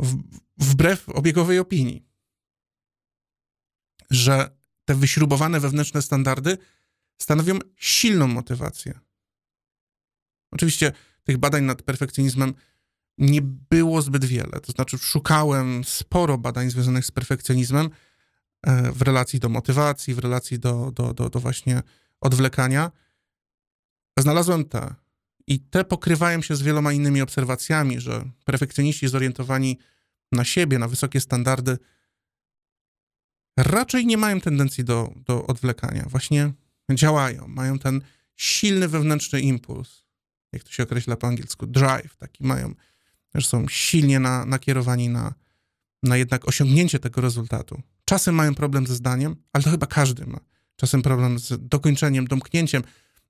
W- 0.00 0.22
wbrew 0.58 1.08
obiegowej 1.08 1.58
opinii 1.58 2.13
że 4.10 4.56
te 4.84 4.94
wyśrubowane 4.94 5.60
wewnętrzne 5.60 6.02
standardy 6.02 6.58
stanowią 7.18 7.58
silną 7.76 8.26
motywację. 8.26 9.00
Oczywiście 10.52 10.92
tych 11.24 11.38
badań 11.38 11.64
nad 11.64 11.82
perfekcjonizmem 11.82 12.54
nie 13.18 13.42
było 13.42 14.02
zbyt 14.02 14.24
wiele. 14.24 14.60
To 14.60 14.72
znaczy, 14.72 14.98
szukałem 14.98 15.84
sporo 15.84 16.38
badań 16.38 16.70
związanych 16.70 17.06
z 17.06 17.10
perfekcjonizmem 17.10 17.90
e, 18.62 18.92
w 18.92 19.02
relacji 19.02 19.40
do 19.40 19.48
motywacji, 19.48 20.14
w 20.14 20.18
relacji 20.18 20.58
do, 20.58 20.92
do, 20.92 21.14
do, 21.14 21.30
do 21.30 21.40
właśnie 21.40 21.82
odwlekania. 22.20 22.90
Znalazłem 24.18 24.64
te. 24.64 24.94
I 25.46 25.60
te 25.60 25.84
pokrywają 25.84 26.42
się 26.42 26.56
z 26.56 26.62
wieloma 26.62 26.92
innymi 26.92 27.22
obserwacjami, 27.22 28.00
że 28.00 28.24
perfekcjoniści 28.44 29.08
zorientowani 29.08 29.78
na 30.32 30.44
siebie, 30.44 30.78
na 30.78 30.88
wysokie 30.88 31.20
standardy, 31.20 31.78
raczej 33.56 34.06
nie 34.06 34.16
mają 34.16 34.40
tendencji 34.40 34.84
do, 34.84 35.12
do 35.16 35.46
odwlekania. 35.46 36.04
Właśnie 36.08 36.52
działają, 36.90 37.48
mają 37.48 37.78
ten 37.78 38.00
silny 38.36 38.88
wewnętrzny 38.88 39.40
impuls, 39.40 40.04
jak 40.52 40.62
to 40.64 40.70
się 40.70 40.82
określa 40.82 41.16
po 41.16 41.26
angielsku, 41.26 41.66
drive, 41.66 42.16
taki 42.16 42.44
mają, 42.44 42.74
że 43.34 43.48
są 43.48 43.68
silnie 43.68 44.20
na, 44.20 44.44
nakierowani 44.44 45.08
na, 45.08 45.34
na 46.02 46.16
jednak 46.16 46.48
osiągnięcie 46.48 46.98
tego 46.98 47.20
rezultatu. 47.20 47.82
Czasem 48.04 48.34
mają 48.34 48.54
problem 48.54 48.86
ze 48.86 48.94
zdaniem, 48.94 49.36
ale 49.52 49.64
to 49.64 49.70
chyba 49.70 49.86
każdy 49.86 50.26
ma. 50.26 50.40
Czasem 50.76 51.02
problem 51.02 51.38
z 51.38 51.68
dokończeniem, 51.68 52.26
domknięciem 52.26 52.82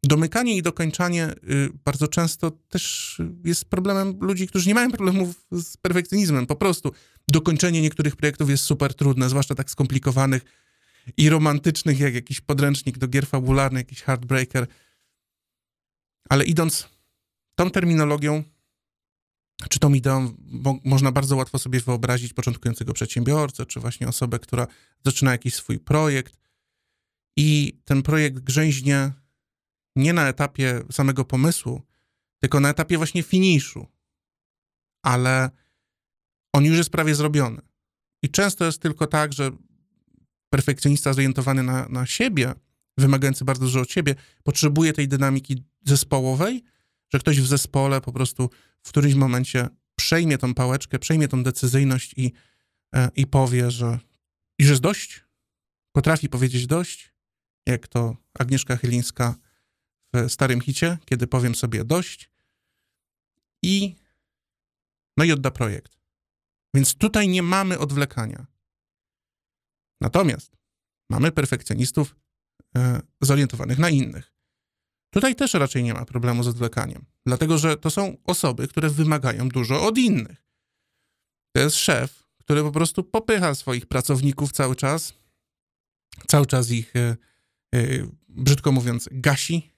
Domykanie 0.07 0.57
i 0.57 0.63
dokończanie 0.63 1.29
y, 1.51 1.71
bardzo 1.85 2.09
często 2.09 2.51
też 2.51 3.17
jest 3.45 3.65
problemem 3.65 4.19
ludzi, 4.21 4.47
którzy 4.47 4.69
nie 4.69 4.75
mają 4.75 4.91
problemów 4.91 5.47
z 5.53 5.77
perfekcjonizmem. 5.77 6.47
Po 6.47 6.57
prostu 6.57 6.93
dokończenie 7.29 7.83
niektórych 7.83 8.17
projektów 8.17 8.51
jest 8.51 8.65
super 8.65 8.95
trudne, 8.95 9.29
zwłaszcza 9.29 9.55
tak 9.55 9.71
skomplikowanych 9.71 10.43
i 11.17 11.29
romantycznych, 11.29 12.01
jak 12.01 12.15
jakiś 12.15 12.41
podręcznik 12.41 12.99
do 12.99 13.09
gier 13.09 13.27
fabularnych, 13.27 13.81
jakiś 13.81 14.03
Heartbreaker. 14.03 14.67
Ale 16.29 16.45
idąc 16.45 16.89
tą 17.55 17.71
terminologią, 17.71 18.43
czy 19.69 19.79
tą 19.79 19.93
ideą 19.93 20.35
mo 20.39 20.79
można 20.85 21.13
bardzo 21.13 21.37
łatwo 21.37 21.59
sobie 21.59 21.81
wyobrazić 21.81 22.33
początkującego 22.33 22.93
przedsiębiorcę, 22.93 23.67
czy 23.67 23.81
właśnie 23.81 24.09
osobę, 24.09 24.39
która 24.39 24.67
zaczyna 25.05 25.33
jakiś 25.33 25.55
swój 25.55 25.79
projekt 25.79 26.37
i 27.37 27.81
ten 27.85 28.03
projekt 28.03 28.39
grzęźnie 28.39 29.13
nie 29.97 30.13
na 30.13 30.29
etapie 30.29 30.83
samego 30.93 31.25
pomysłu, 31.25 31.83
tylko 32.43 32.61
na 32.61 32.71
etapie 32.71 32.97
właśnie 32.97 33.23
finiszu. 33.23 33.87
Ale 35.03 35.51
on 36.53 36.65
już 36.65 36.77
jest 36.77 36.91
prawie 36.91 37.15
zrobiony. 37.15 37.63
I 38.23 38.29
często 38.29 38.65
jest 38.65 38.83
tylko 38.83 39.07
tak, 39.07 39.33
że 39.33 39.51
perfekcjonista 40.51 41.13
zorientowany 41.13 41.63
na, 41.63 41.89
na 41.89 42.07
siebie, 42.07 42.55
wymagający 42.99 43.45
bardzo 43.45 43.65
dużo 43.65 43.81
od 43.81 43.91
siebie, 43.91 44.15
potrzebuje 44.43 44.93
tej 44.93 45.09
dynamiki 45.09 45.63
zespołowej, 45.83 46.63
że 47.13 47.19
ktoś 47.19 47.41
w 47.41 47.47
zespole 47.47 48.01
po 48.01 48.13
prostu 48.13 48.51
w 48.83 48.89
którymś 48.89 49.15
momencie 49.15 49.69
przejmie 49.97 50.39
tą 50.39 50.55
pałeczkę, 50.55 50.99
przejmie 50.99 51.29
tą 51.29 51.43
decyzyjność 51.43 52.15
i, 52.17 52.33
e, 52.95 53.11
i 53.17 53.27
powie, 53.27 53.71
że 53.71 53.99
już 54.59 54.71
jest 54.71 54.83
dość, 54.83 55.25
potrafi 55.93 56.29
powiedzieć 56.29 56.67
dość, 56.67 57.15
jak 57.67 57.89
to 57.89 58.17
Agnieszka 58.39 58.77
Chylińska 58.77 59.35
w 60.15 60.33
starym 60.33 60.61
hicie, 60.61 60.99
kiedy 61.05 61.27
powiem 61.27 61.55
sobie 61.55 61.85
dość 61.85 62.31
i 63.63 63.97
no 65.17 65.25
i 65.25 65.33
odda 65.33 65.51
projekt. 65.51 65.99
Więc 66.75 66.95
tutaj 66.95 67.29
nie 67.29 67.43
mamy 67.43 67.79
odwlekania. 67.79 68.47
Natomiast 70.01 70.57
mamy 71.11 71.33
perfekcjonistów 71.33 72.17
e, 72.77 73.01
zorientowanych 73.21 73.79
na 73.79 73.91
innych. 73.91 74.35
Tutaj 75.11 75.35
też 75.37 75.55
raczej 75.55 75.83
nie 75.83 75.95
ma 75.95 76.05
problemu 76.05 76.43
z 76.43 76.49
odwlekaniem, 76.49 77.05
dlatego 77.27 77.59
że 77.59 77.77
to 77.77 77.91
są 77.91 78.17
osoby, 78.25 78.69
które 78.69 78.91
wymagają 78.91 79.49
dużo 79.49 79.87
od 79.87 79.99
innych. 79.99 80.45
To 81.53 81.61
jest 81.63 81.77
szef, 81.77 82.27
który 82.39 82.63
po 82.63 82.73
prostu 82.73 83.05
popycha 83.05 83.55
swoich 83.55 83.87
pracowników 83.87 84.53
cały 84.53 84.77
czas, 84.77 85.15
cały 86.27 86.47
czas 86.47 86.71
ich, 86.71 86.97
e, 86.97 87.17
e, 87.75 88.09
brzydko 88.29 88.73
mówiąc, 88.73 89.09
gasi, 89.13 89.74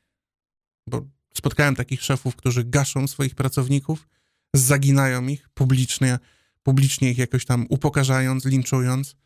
bo 0.86 1.06
spotkałem 1.34 1.74
takich 1.74 2.02
szefów, 2.02 2.36
którzy 2.36 2.64
gaszą 2.64 3.06
swoich 3.06 3.34
pracowników, 3.34 4.08
zaginają 4.54 5.26
ich 5.26 5.48
publicznie, 5.48 6.18
publicznie 6.62 7.10
ich 7.10 7.18
jakoś 7.18 7.44
tam 7.44 7.66
upokarzając, 7.68 8.44
linczując. 8.44 9.16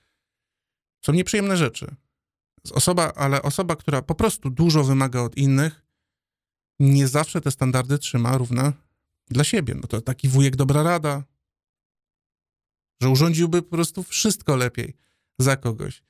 Są 1.04 1.12
nieprzyjemne 1.12 1.56
rzeczy. 1.56 1.96
Osoba, 2.72 3.12
ale 3.16 3.42
osoba, 3.42 3.76
która 3.76 4.02
po 4.02 4.14
prostu 4.14 4.50
dużo 4.50 4.84
wymaga 4.84 5.20
od 5.20 5.36
innych, 5.36 5.84
nie 6.80 7.08
zawsze 7.08 7.40
te 7.40 7.50
standardy 7.50 7.98
trzyma 7.98 8.38
równe 8.38 8.72
dla 9.28 9.44
siebie. 9.44 9.74
No 9.74 9.82
to 9.82 10.00
taki 10.00 10.28
wujek 10.28 10.56
dobra 10.56 10.82
rada, 10.82 11.24
że 13.02 13.08
urządziłby 13.08 13.62
po 13.62 13.70
prostu 13.70 14.02
wszystko 14.02 14.56
lepiej 14.56 14.96
za 15.38 15.56
kogoś. 15.56 16.02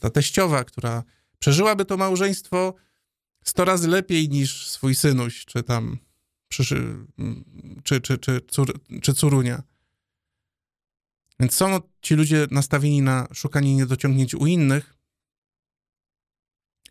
Ta 0.00 0.10
teściowa, 0.10 0.64
która 0.64 1.02
przeżyłaby 1.38 1.84
to 1.84 1.96
małżeństwo 1.96 2.74
sto 3.48 3.64
razy 3.64 3.88
lepiej 3.88 4.28
niż 4.28 4.68
swój 4.68 4.94
synuś, 4.94 5.44
czy 5.44 5.62
tam 5.62 5.98
czy, 7.84 8.00
czy, 8.00 8.18
czy, 8.18 8.40
cór, 8.40 8.80
czy 9.02 9.14
córunia. 9.14 9.62
Więc 11.40 11.54
są 11.54 11.80
ci 12.02 12.14
ludzie 12.14 12.46
nastawieni 12.50 13.02
na 13.02 13.28
szukanie 13.34 13.76
niedociągnięć 13.76 14.34
u 14.34 14.46
innych 14.46 14.94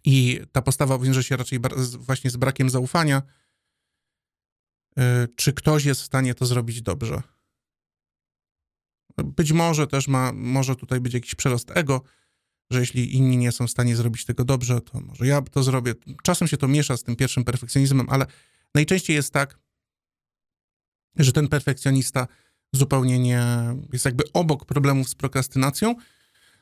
i 0.03 0.41
ta 0.51 0.61
postawa 0.61 0.99
wiąże 0.99 1.23
się 1.23 1.37
raczej 1.37 1.59
właśnie 1.97 2.29
z 2.29 2.37
brakiem 2.37 2.69
zaufania, 2.69 3.21
y, 4.99 5.01
czy 5.35 5.53
ktoś 5.53 5.85
jest 5.85 6.01
w 6.01 6.05
stanie 6.05 6.35
to 6.35 6.45
zrobić 6.45 6.81
dobrze. 6.81 7.21
Być 9.17 9.51
może 9.51 9.87
też 9.87 10.07
ma, 10.07 10.31
może 10.33 10.75
tutaj 10.75 10.99
być 10.99 11.13
jakiś 11.13 11.35
przerost 11.35 11.71
ego, 11.71 12.01
że 12.69 12.79
jeśli 12.79 13.15
inni 13.15 13.37
nie 13.37 13.51
są 13.51 13.67
w 13.67 13.71
stanie 13.71 13.95
zrobić 13.95 14.25
tego 14.25 14.45
dobrze, 14.45 14.81
to 14.81 14.99
może 14.99 15.27
ja 15.27 15.41
to 15.41 15.63
zrobię. 15.63 15.93
Czasem 16.23 16.47
się 16.47 16.57
to 16.57 16.67
miesza 16.67 16.97
z 16.97 17.03
tym 17.03 17.15
pierwszym 17.15 17.43
perfekcjonizmem, 17.43 18.09
ale 18.09 18.25
najczęściej 18.75 19.15
jest 19.15 19.33
tak, 19.33 19.59
że 21.15 21.31
ten 21.31 21.47
perfekcjonista 21.47 22.27
zupełnie 22.73 23.19
nie 23.19 23.43
jest 23.93 24.05
jakby 24.05 24.23
obok 24.33 24.65
problemów 24.65 25.09
z 25.09 25.15
prokrastynacją. 25.15 25.95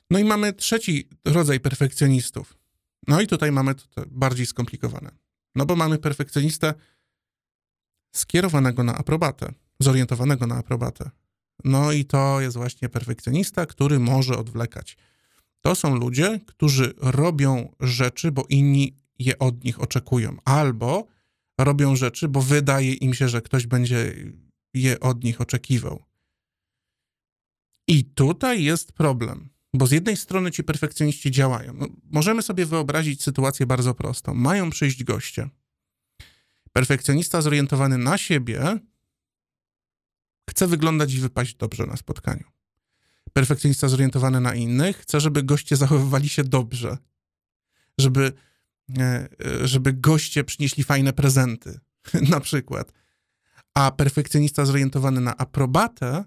No 0.10 0.20
i 0.20 0.24
mamy 0.24 0.54
trzeci 0.54 1.10
rodzaj 1.26 1.60
perfekcjonistów. 1.60 2.58
No 3.08 3.22
i 3.22 3.28
tutaj 3.28 3.52
mamy 3.52 3.76
to 3.76 4.04
bardziej 4.08 4.46
skomplikowane. 4.46 5.12
No 5.56 5.66
bo 5.66 5.76
mamy 5.76 5.98
perfekcjonistę 5.98 6.74
skierowanego 8.16 8.84
na 8.84 8.96
aprobatę, 8.96 9.54
zorientowanego 9.80 10.48
na 10.48 10.56
aprobatę. 10.56 11.10
No 11.64 11.92
i 11.92 12.06
to 12.06 12.42
jest 12.42 12.58
właśnie 12.58 12.90
perfekcjonista, 12.90 13.66
który 13.66 14.00
może 14.00 14.38
odwlekać. 14.38 14.98
To 15.66 15.76
są 15.76 15.96
ludzie, 15.96 16.40
którzy 16.48 16.94
robią 16.98 17.76
rzeczy, 17.80 18.32
bo 18.32 18.46
inni 18.50 18.98
je 19.20 19.40
od 19.40 19.64
nich 19.64 19.82
oczekują, 19.82 20.38
albo 20.46 21.08
robią 21.58 21.96
rzeczy, 21.96 22.28
bo 22.28 22.42
wydaje 22.42 22.94
im 22.94 23.14
się, 23.14 23.30
że 23.30 23.42
ktoś 23.42 23.68
będzie 23.68 24.14
je 24.74 25.00
od 25.00 25.24
nich 25.24 25.42
oczekiwał. 25.42 26.04
I 27.88 28.06
tutaj 28.06 28.64
jest 28.64 28.92
problem, 28.92 29.50
bo 29.74 29.88
z 29.88 29.92
jednej 29.92 30.18
strony 30.18 30.52
ci 30.52 30.64
perfekcjoniści 30.64 31.32
działają. 31.32 31.74
No, 31.74 31.88
możemy 32.04 32.42
sobie 32.42 32.66
wyobrazić 32.66 33.24
sytuację 33.24 33.66
bardzo 33.66 33.94
prostą. 33.94 34.34
Mają 34.34 34.70
przyjść 34.70 35.04
goście. 35.04 35.50
Perfekcjonista 36.74 37.42
zorientowany 37.42 37.98
na 37.98 38.18
siebie 38.18 38.80
chce 40.50 40.68
wyglądać 40.68 41.14
i 41.14 41.20
wypaść 41.20 41.56
dobrze 41.56 41.86
na 41.86 41.98
spotkaniu. 41.98 42.44
Perfekcjonista 43.34 43.88
zorientowany 43.88 44.42
na 44.42 44.56
innych 44.56 44.98
chce, 44.98 45.20
żeby 45.20 45.44
goście 45.44 45.76
zachowywali 45.76 46.30
się 46.30 46.44
dobrze, 46.44 46.98
żeby, 47.98 48.34
e, 49.00 49.28
e, 49.46 49.68
żeby 49.68 49.94
goście 49.94 50.44
przynieśli 50.44 50.84
fajne 50.84 51.14
prezenty, 51.14 51.80
na 52.30 52.40
przykład. 52.40 52.94
A 53.74 53.92
perfekcjonista 53.92 54.66
zorientowany 54.66 55.22
na 55.22 55.38
aprobatę 55.38 56.24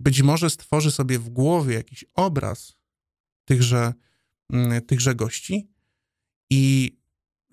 być 0.00 0.22
może 0.22 0.50
stworzy 0.50 0.90
sobie 0.90 1.18
w 1.18 1.28
głowie 1.28 1.74
jakiś 1.74 2.04
obraz 2.14 2.76
tychże, 3.44 3.92
mm, 4.52 4.82
tychże 4.82 5.14
gości 5.14 5.70
i 6.50 6.96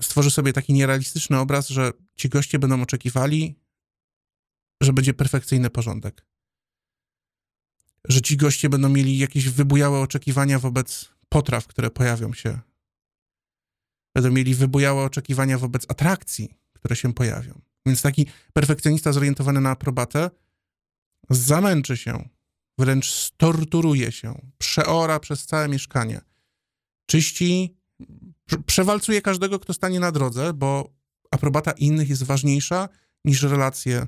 stworzy 0.01 0.31
sobie 0.31 0.53
taki 0.53 0.73
nierealistyczny 0.73 1.39
obraz, 1.39 1.69
że 1.69 1.91
ci 2.15 2.29
goście 2.29 2.59
będą 2.59 2.81
oczekiwali, 2.81 3.59
że 4.81 4.93
będzie 4.93 5.13
perfekcyjny 5.13 5.69
porządek. 5.69 6.28
Że 8.07 8.21
ci 8.21 8.37
goście 8.37 8.69
będą 8.69 8.89
mieli 8.89 9.17
jakieś 9.17 9.49
wybujałe 9.49 9.99
oczekiwania 9.99 10.59
wobec 10.59 11.09
potraw, 11.29 11.67
które 11.67 11.89
pojawią 11.89 12.33
się. 12.33 12.59
Będą 14.15 14.31
mieli 14.31 14.55
wybujałe 14.55 15.03
oczekiwania 15.03 15.57
wobec 15.57 15.85
atrakcji, 15.91 16.53
które 16.73 16.95
się 16.95 17.13
pojawią. 17.13 17.61
Więc 17.85 18.01
taki 18.01 18.25
perfekcjonista 18.53 19.11
zorientowany 19.11 19.61
na 19.61 19.69
aprobatę 19.69 20.29
zamęczy 21.29 21.97
się, 21.97 22.29
wręcz 22.77 23.11
storturuje 23.11 24.11
się, 24.11 24.41
przeora 24.57 25.19
przez 25.19 25.45
całe 25.45 25.67
mieszkanie, 25.67 26.21
czyści, 27.05 27.77
przewalcuje 28.65 29.21
każdego, 29.21 29.59
kto 29.59 29.73
stanie 29.73 29.99
na 29.99 30.11
drodze, 30.11 30.53
bo 30.53 30.93
aprobata 31.31 31.71
innych 31.71 32.09
jest 32.09 32.23
ważniejsza 32.23 32.89
niż 33.25 33.43
relacje 33.43 34.07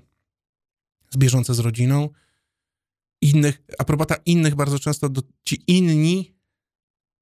zbieżące 1.09 1.53
z 1.53 1.59
rodziną. 1.59 2.09
Innych, 3.21 3.61
aprobata 3.77 4.15
innych 4.25 4.55
bardzo 4.55 4.79
często 4.79 5.09
do, 5.09 5.21
ci 5.43 5.63
inni 5.67 6.35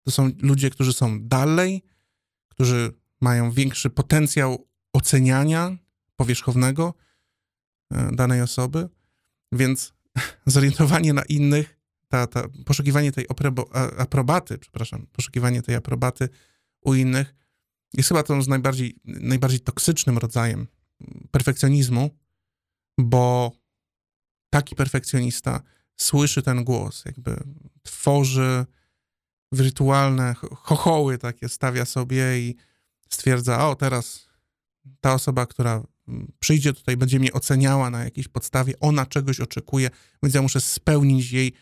to 0.03 0.12
są 0.12 0.32
ludzie, 0.41 0.70
którzy 0.70 0.94
są 0.94 1.27
dalej, 1.27 1.84
którzy 2.48 2.94
mają 3.22 3.51
większy 3.51 3.89
potencjał 3.89 4.68
oceniania 4.94 5.77
powierzchownego 6.15 6.94
e, 7.91 8.12
danej 8.15 8.41
osoby, 8.41 8.89
więc 9.51 9.94
zorientowanie 10.46 11.13
na 11.13 11.24
innych, 11.24 11.79
ta, 12.08 12.27
ta, 12.27 12.48
poszukiwanie 12.65 13.12
tej 13.12 13.25
aprobaty, 13.98 14.58
przepraszam, 14.58 15.08
poszukiwanie 15.12 15.62
tej 15.62 15.75
aprobaty 15.75 16.29
u 16.82 16.94
innych 16.94 17.36
jest 17.94 18.10
chyba 18.10 18.24
tą 18.24 18.41
z 18.41 18.48
najbardziej, 18.48 18.96
najbardziej 19.06 19.60
toksycznym 19.60 20.18
rodzajem 20.18 20.68
perfekcjonizmu, 21.32 22.10
bo 22.98 23.51
taki 24.50 24.75
perfekcjonista 24.75 25.62
słyszy 26.01 26.41
ten 26.41 26.63
głos, 26.63 27.06
jakby 27.06 27.44
tworzy 27.84 28.65
wirtualne 29.51 30.36
chochoły 30.56 31.18
takie, 31.18 31.50
stawia 31.50 31.86
sobie 31.86 32.39
i 32.39 32.56
stwierdza, 33.10 33.70
o 33.70 33.75
teraz 33.75 34.29
ta 35.01 35.13
osoba, 35.13 35.46
która 35.46 35.84
przyjdzie 36.39 36.74
tutaj, 36.74 36.98
będzie 36.98 37.20
mnie 37.20 37.34
oceniała 37.34 37.89
na 37.89 38.03
jakiejś 38.03 38.27
podstawie, 38.27 38.74
ona 38.79 39.06
czegoś 39.06 39.39
oczekuje, 39.39 39.89
więc 40.24 40.36
ja 40.36 40.41
muszę 40.41 40.62
spełnić 40.62 41.32
jej 41.32 41.53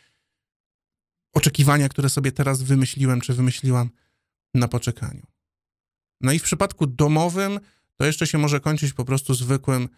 oczekiwania, 1.33 1.89
które 1.89 2.09
sobie 2.09 2.31
teraz 2.31 2.61
wymyśliłem, 2.61 3.21
czy 3.21 3.33
wymyśliłam 3.33 3.89
na 4.53 4.67
poczekaniu. 4.67 5.27
No 6.21 6.31
i 6.31 6.39
w 6.39 6.43
przypadku 6.43 6.87
domowym 6.87 7.59
to 7.95 8.05
jeszcze 8.05 8.27
się 8.27 8.37
może 8.37 8.59
kończyć 8.59 8.93
po 8.93 9.05
prostu 9.05 9.33
zwykłym 9.33 9.89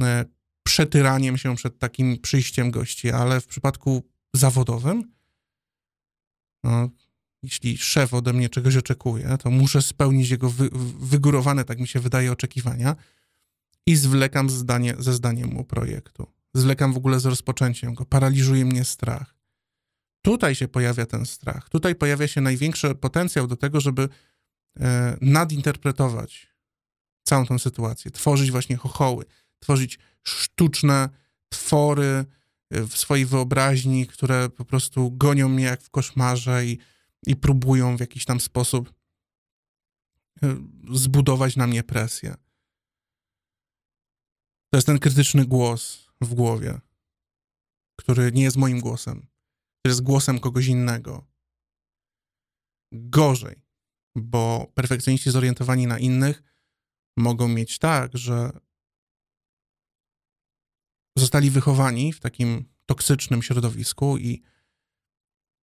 e, 0.00 0.24
przetyraniem 0.68 1.38
się 1.38 1.56
przed 1.56 1.78
takim 1.78 2.18
przyjściem 2.18 2.70
gości, 2.70 3.10
ale 3.10 3.40
w 3.40 3.46
przypadku 3.46 4.02
zawodowym, 4.34 5.12
no, 6.64 6.90
jeśli 7.42 7.78
szef 7.78 8.14
ode 8.14 8.32
mnie 8.32 8.48
czegoś 8.48 8.76
oczekuje, 8.76 9.38
to 9.42 9.50
muszę 9.50 9.82
spełnić 9.82 10.30
jego 10.30 10.50
wy, 10.50 10.68
wygórowane, 11.00 11.64
tak 11.64 11.78
mi 11.78 11.88
się 11.88 12.00
wydaje, 12.00 12.32
oczekiwania 12.32 12.96
i 13.86 13.96
zwlekam 13.96 14.50
zdanie, 14.50 14.94
ze 14.98 15.12
zdaniem 15.12 15.48
mu 15.48 15.64
projektu. 15.64 16.26
Zwlekam 16.54 16.92
w 16.92 16.96
ogóle 16.96 17.20
z 17.20 17.26
rozpoczęciem 17.26 17.94
go, 17.94 18.04
paraliżuje 18.04 18.64
mnie 18.64 18.84
strach. 18.84 19.34
Tutaj 20.22 20.54
się 20.54 20.68
pojawia 20.68 21.06
ten 21.06 21.26
strach. 21.26 21.68
Tutaj 21.68 21.94
pojawia 21.94 22.28
się 22.28 22.40
największy 22.40 22.94
potencjał 22.94 23.46
do 23.46 23.56
tego, 23.56 23.80
żeby 23.80 24.08
e, 24.80 25.16
nadinterpretować 25.20 26.48
całą 27.22 27.46
tą 27.46 27.58
sytuację, 27.58 28.10
tworzyć 28.10 28.50
właśnie 28.50 28.76
chochoły, 28.76 29.24
tworzyć 29.58 29.98
sztuczne 30.22 31.08
twory 31.48 32.24
e, 32.70 32.82
w 32.82 32.98
swojej 32.98 33.26
wyobraźni, 33.26 34.06
które 34.06 34.48
po 34.48 34.64
prostu 34.64 35.10
gonią 35.10 35.48
mnie 35.48 35.64
jak 35.64 35.82
w 35.82 35.90
koszmarze 35.90 36.66
i, 36.66 36.78
i 37.26 37.36
próbują 37.36 37.96
w 37.96 38.00
jakiś 38.00 38.24
tam 38.24 38.40
sposób 38.40 38.94
e, 40.42 40.56
zbudować 40.90 41.56
na 41.56 41.66
mnie 41.66 41.82
presję. 41.82 42.34
To 44.70 44.76
jest 44.76 44.86
ten 44.86 44.98
krytyczny 44.98 45.44
głos 45.44 46.08
w 46.20 46.34
głowie, 46.34 46.80
który 47.98 48.32
nie 48.32 48.42
jest 48.42 48.56
moim 48.56 48.80
głosem, 48.80 49.18
który 49.18 49.90
jest 49.90 50.02
głosem 50.02 50.38
kogoś 50.38 50.66
innego. 50.66 51.26
Gorzej, 52.92 53.62
bo 54.16 54.72
perfekcjoniści 54.74 55.30
zorientowani 55.30 55.86
na 55.86 55.98
innych 55.98 56.42
mogą 57.16 57.48
mieć 57.48 57.78
tak, 57.78 58.18
że 58.18 58.50
zostali 61.28 61.50
wychowani 61.50 62.12
w 62.12 62.20
takim 62.20 62.64
toksycznym 62.86 63.42
środowisku 63.42 64.18
i 64.18 64.42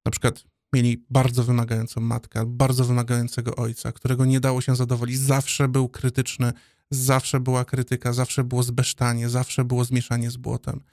na 0.05 0.12
przykład 0.12 0.43
mieli 0.74 1.05
bardzo 1.10 1.43
wymagającą 1.43 2.01
matkę, 2.01 2.43
bardzo 2.45 2.86
wymagającego 2.86 3.55
ojca, 3.55 3.91
którego 3.91 4.25
nie 4.25 4.39
dało 4.39 4.62
się 4.62 4.75
zadowolić. 4.75 5.19
Zawsze 5.19 5.67
był 5.67 5.89
krytyczny, 5.89 6.53
zawsze 6.91 7.39
była 7.39 7.65
krytyka, 7.65 8.13
zawsze 8.13 8.43
było 8.43 8.63
zbesztanie, 8.63 9.29
zawsze 9.29 9.63
było 9.63 9.86
zmieszanie 9.86 10.31
z 10.31 10.38
błotem. 10.38 10.84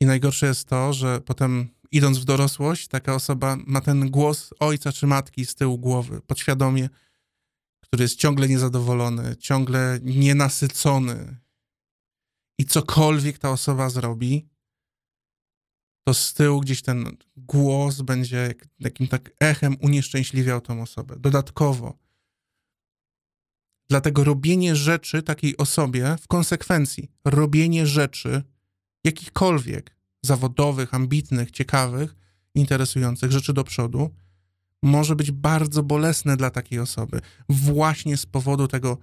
I 0.00 0.06
najgorsze 0.06 0.46
jest 0.46 0.68
to, 0.68 0.92
że 0.92 1.20
potem 1.20 1.68
idąc 1.90 2.18
w 2.18 2.24
dorosłość, 2.24 2.88
taka 2.88 3.14
osoba 3.14 3.56
ma 3.66 3.80
ten 3.80 4.10
głos 4.10 4.50
ojca 4.60 4.92
czy 4.92 5.06
matki 5.06 5.46
z 5.46 5.54
tyłu 5.54 5.78
głowy, 5.78 6.20
podświadomie, 6.20 6.88
który 7.80 8.02
jest 8.02 8.16
ciągle 8.18 8.48
niezadowolony, 8.48 9.36
ciągle 9.36 9.98
nienasycony. 10.02 11.43
I 12.58 12.64
cokolwiek 12.64 13.38
ta 13.38 13.50
osoba 13.50 13.90
zrobi, 13.90 14.48
to 16.06 16.14
z 16.14 16.34
tyłu 16.34 16.60
gdzieś 16.60 16.82
ten 16.82 17.16
głos 17.36 18.02
będzie 18.02 18.54
jakim 18.78 19.08
tak 19.08 19.30
echem 19.40 19.76
unieszczęśliwiał 19.80 20.60
tą 20.60 20.82
osobę. 20.82 21.16
Dodatkowo, 21.18 21.98
dlatego 23.88 24.24
robienie 24.24 24.76
rzeczy 24.76 25.22
takiej 25.22 25.56
osobie 25.56 26.16
w 26.20 26.28
konsekwencji, 26.28 27.10
robienie 27.24 27.86
rzeczy 27.86 28.42
jakichkolwiek 29.04 29.96
zawodowych, 30.22 30.94
ambitnych, 30.94 31.50
ciekawych, 31.50 32.14
interesujących 32.54 33.32
rzeczy 33.32 33.52
do 33.52 33.64
przodu, 33.64 34.10
może 34.82 35.16
być 35.16 35.30
bardzo 35.30 35.82
bolesne 35.82 36.36
dla 36.36 36.50
takiej 36.50 36.78
osoby, 36.78 37.20
właśnie 37.48 38.16
z 38.16 38.26
powodu 38.26 38.68
tego 38.68 38.98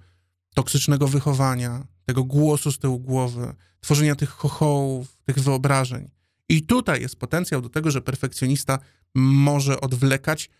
toksycznego 0.54 1.08
wychowania, 1.08 1.86
tego 2.04 2.24
głosu 2.24 2.72
z 2.72 2.78
tyłu 2.78 3.00
głowy, 3.00 3.54
tworzenia 3.80 4.14
tych 4.14 4.30
chochołów, 4.30 5.18
tych 5.24 5.38
wyobrażeń. 5.38 6.10
I 6.48 6.62
tutaj 6.62 7.00
jest 7.00 7.16
potencjał 7.16 7.62
do 7.62 7.68
tego, 7.68 7.90
że 7.90 8.02
perfekcjonista 8.02 8.78
może 9.14 9.80
odwlekać, 9.80 10.50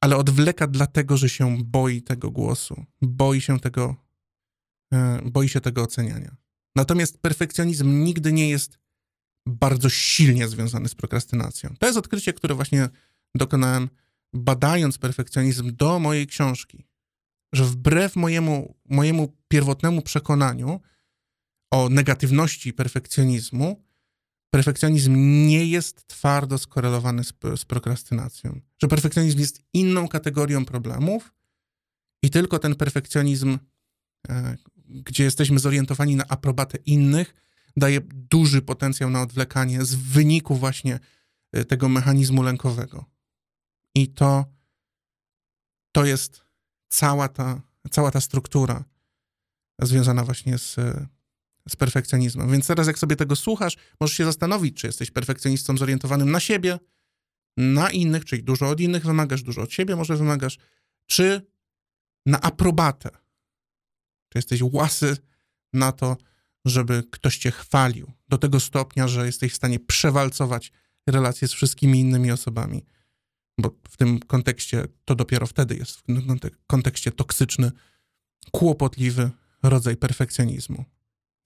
ale 0.00 0.16
odwleka 0.16 0.66
dlatego, 0.66 1.16
że 1.16 1.28
się 1.28 1.58
boi 1.64 2.02
tego 2.02 2.30
głosu, 2.30 2.84
boi 3.02 3.40
się 3.40 3.60
tego, 3.60 3.96
e, 4.92 5.20
boi 5.24 5.48
się 5.48 5.60
tego 5.60 5.82
oceniania. 5.82 6.36
Natomiast 6.76 7.18
perfekcjonizm 7.18 8.04
nigdy 8.04 8.32
nie 8.32 8.48
jest 8.50 8.78
bardzo 9.46 9.88
silnie 9.88 10.48
związany 10.48 10.88
z 10.88 10.94
prokrastynacją. 10.94 11.74
To 11.78 11.86
jest 11.86 11.98
odkrycie, 11.98 12.32
które 12.32 12.54
właśnie 12.54 12.88
dokonałem 13.34 13.88
badając 14.32 14.98
perfekcjonizm 14.98 15.76
do 15.76 15.98
mojej 15.98 16.26
książki, 16.26 16.86
że 17.52 17.64
wbrew 17.64 18.16
mojemu, 18.16 18.74
mojemu 18.84 19.36
pierwotnemu 19.48 20.02
przekonaniu 20.02 20.80
o 21.70 21.88
negatywności 21.88 22.72
perfekcjonizmu, 22.72 23.84
perfekcjonizm 24.50 25.14
nie 25.46 25.66
jest 25.66 26.06
twardo 26.06 26.58
skorelowany 26.58 27.24
z, 27.24 27.32
z 27.56 27.64
prokrastynacją. 27.64 28.60
Że 28.82 28.88
perfekcjonizm 28.88 29.38
jest 29.38 29.62
inną 29.72 30.08
kategorią 30.08 30.64
problemów 30.64 31.34
i 32.22 32.30
tylko 32.30 32.58
ten 32.58 32.74
perfekcjonizm, 32.74 33.58
e, 34.28 34.56
gdzie 34.76 35.24
jesteśmy 35.24 35.58
zorientowani 35.58 36.16
na 36.16 36.24
aprobatę 36.28 36.78
innych, 36.78 37.34
daje 37.76 38.00
duży 38.00 38.62
potencjał 38.62 39.10
na 39.10 39.22
odwlekanie 39.22 39.84
z 39.84 39.94
wyniku 39.94 40.56
właśnie 40.56 41.00
e, 41.52 41.64
tego 41.64 41.88
mechanizmu 41.88 42.42
lękowego. 42.42 43.04
I 43.94 44.08
to, 44.08 44.44
to 45.92 46.04
jest 46.04 46.44
cała 46.88 47.28
ta, 47.28 47.60
cała 47.90 48.10
ta 48.10 48.20
struktura 48.20 48.84
związana 49.82 50.24
właśnie 50.24 50.58
z, 50.58 50.76
z 51.68 51.76
perfekcjonizmem. 51.76 52.50
Więc 52.50 52.66
teraz, 52.66 52.86
jak 52.86 52.98
sobie 52.98 53.16
tego 53.16 53.36
słuchasz, 53.36 53.76
możesz 54.00 54.16
się 54.16 54.24
zastanowić, 54.24 54.76
czy 54.76 54.86
jesteś 54.86 55.10
perfekcjonistą 55.10 55.76
zorientowanym 55.76 56.30
na 56.30 56.40
siebie, 56.40 56.78
na 57.56 57.90
innych, 57.90 58.24
czyli 58.24 58.42
dużo 58.42 58.68
od 58.68 58.80
innych 58.80 59.06
wymagasz, 59.06 59.42
dużo 59.42 59.62
od 59.62 59.72
siebie 59.72 59.96
może 59.96 60.16
wymagasz, 60.16 60.58
czy 61.06 61.46
na 62.26 62.40
aprobatę. 62.40 63.10
Czy 64.28 64.38
jesteś 64.38 64.60
łasy 64.62 65.16
na 65.72 65.92
to, 65.92 66.16
żeby 66.64 67.02
ktoś 67.10 67.38
cię 67.38 67.50
chwalił 67.50 68.12
do 68.28 68.38
tego 68.38 68.60
stopnia, 68.60 69.08
że 69.08 69.26
jesteś 69.26 69.52
w 69.52 69.56
stanie 69.56 69.80
przewalcować 69.80 70.72
relacje 71.06 71.48
z 71.48 71.52
wszystkimi 71.52 72.00
innymi 72.00 72.32
osobami 72.32 72.82
bo 73.58 73.70
w 73.88 73.96
tym 73.96 74.18
kontekście 74.18 74.84
to 75.04 75.14
dopiero 75.14 75.46
wtedy 75.46 75.76
jest 75.76 75.98
w 75.98 76.02
kontekście 76.66 77.12
toksyczny, 77.12 77.72
kłopotliwy 78.50 79.30
rodzaj 79.62 79.96
perfekcjonizmu. 79.96 80.84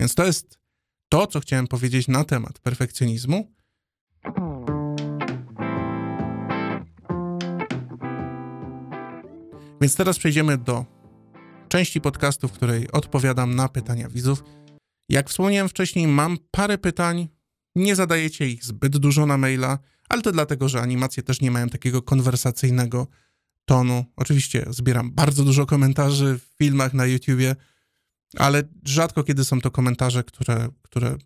Więc 0.01 0.15
to 0.15 0.27
jest 0.27 0.59
to, 1.09 1.27
co 1.27 1.41
chciałem 1.41 1.67
powiedzieć 1.67 2.09
na 2.09 2.25
temat 2.25 2.59
perfekcjonizmu. 2.59 3.53
Więc 9.81 9.97
teraz 9.97 10.19
przejdziemy 10.19 10.59
do 10.59 10.85
części 11.69 12.01
podcastu, 12.01 12.49
w 12.49 12.53
której 12.53 12.91
odpowiadam 12.91 13.55
na 13.55 13.69
pytania 13.69 14.09
widzów. 14.09 14.45
Jak 15.09 15.31
wspomniałem 15.31 15.69
wcześniej, 15.69 16.07
mam 16.07 16.39
parę 16.51 16.79
pytań. 16.79 17.29
Nie 17.77 17.97
zadajecie 17.97 18.49
ich 18.49 18.65
zbyt 18.65 18.99
dużo 18.99 19.27
na 19.27 19.39
maila 19.39 19.79
ale 20.13 20.23
to 20.23 20.33
dlatego, 20.33 20.69
że 20.69 20.81
animacje 20.81 21.23
też 21.23 21.41
nie 21.41 21.51
mają 21.51 21.69
takiego 21.69 22.03
konwersacyjnego 22.03 23.07
tonu. 23.65 24.05
Oczywiście 24.17 24.67
zbieram 24.71 25.13
bardzo 25.13 25.45
dużo 25.45 25.67
komentarzy 25.67 26.39
w 26.39 26.57
filmach 26.59 26.95
na 26.95 27.07
YouTubie, 27.07 27.57
ale 28.39 28.63
rzadko 28.85 29.25
kiedy 29.25 29.45
są 29.45 29.61
to 29.61 29.71
komentarze, 29.71 30.25
które, 30.25 30.69
które 30.83 31.17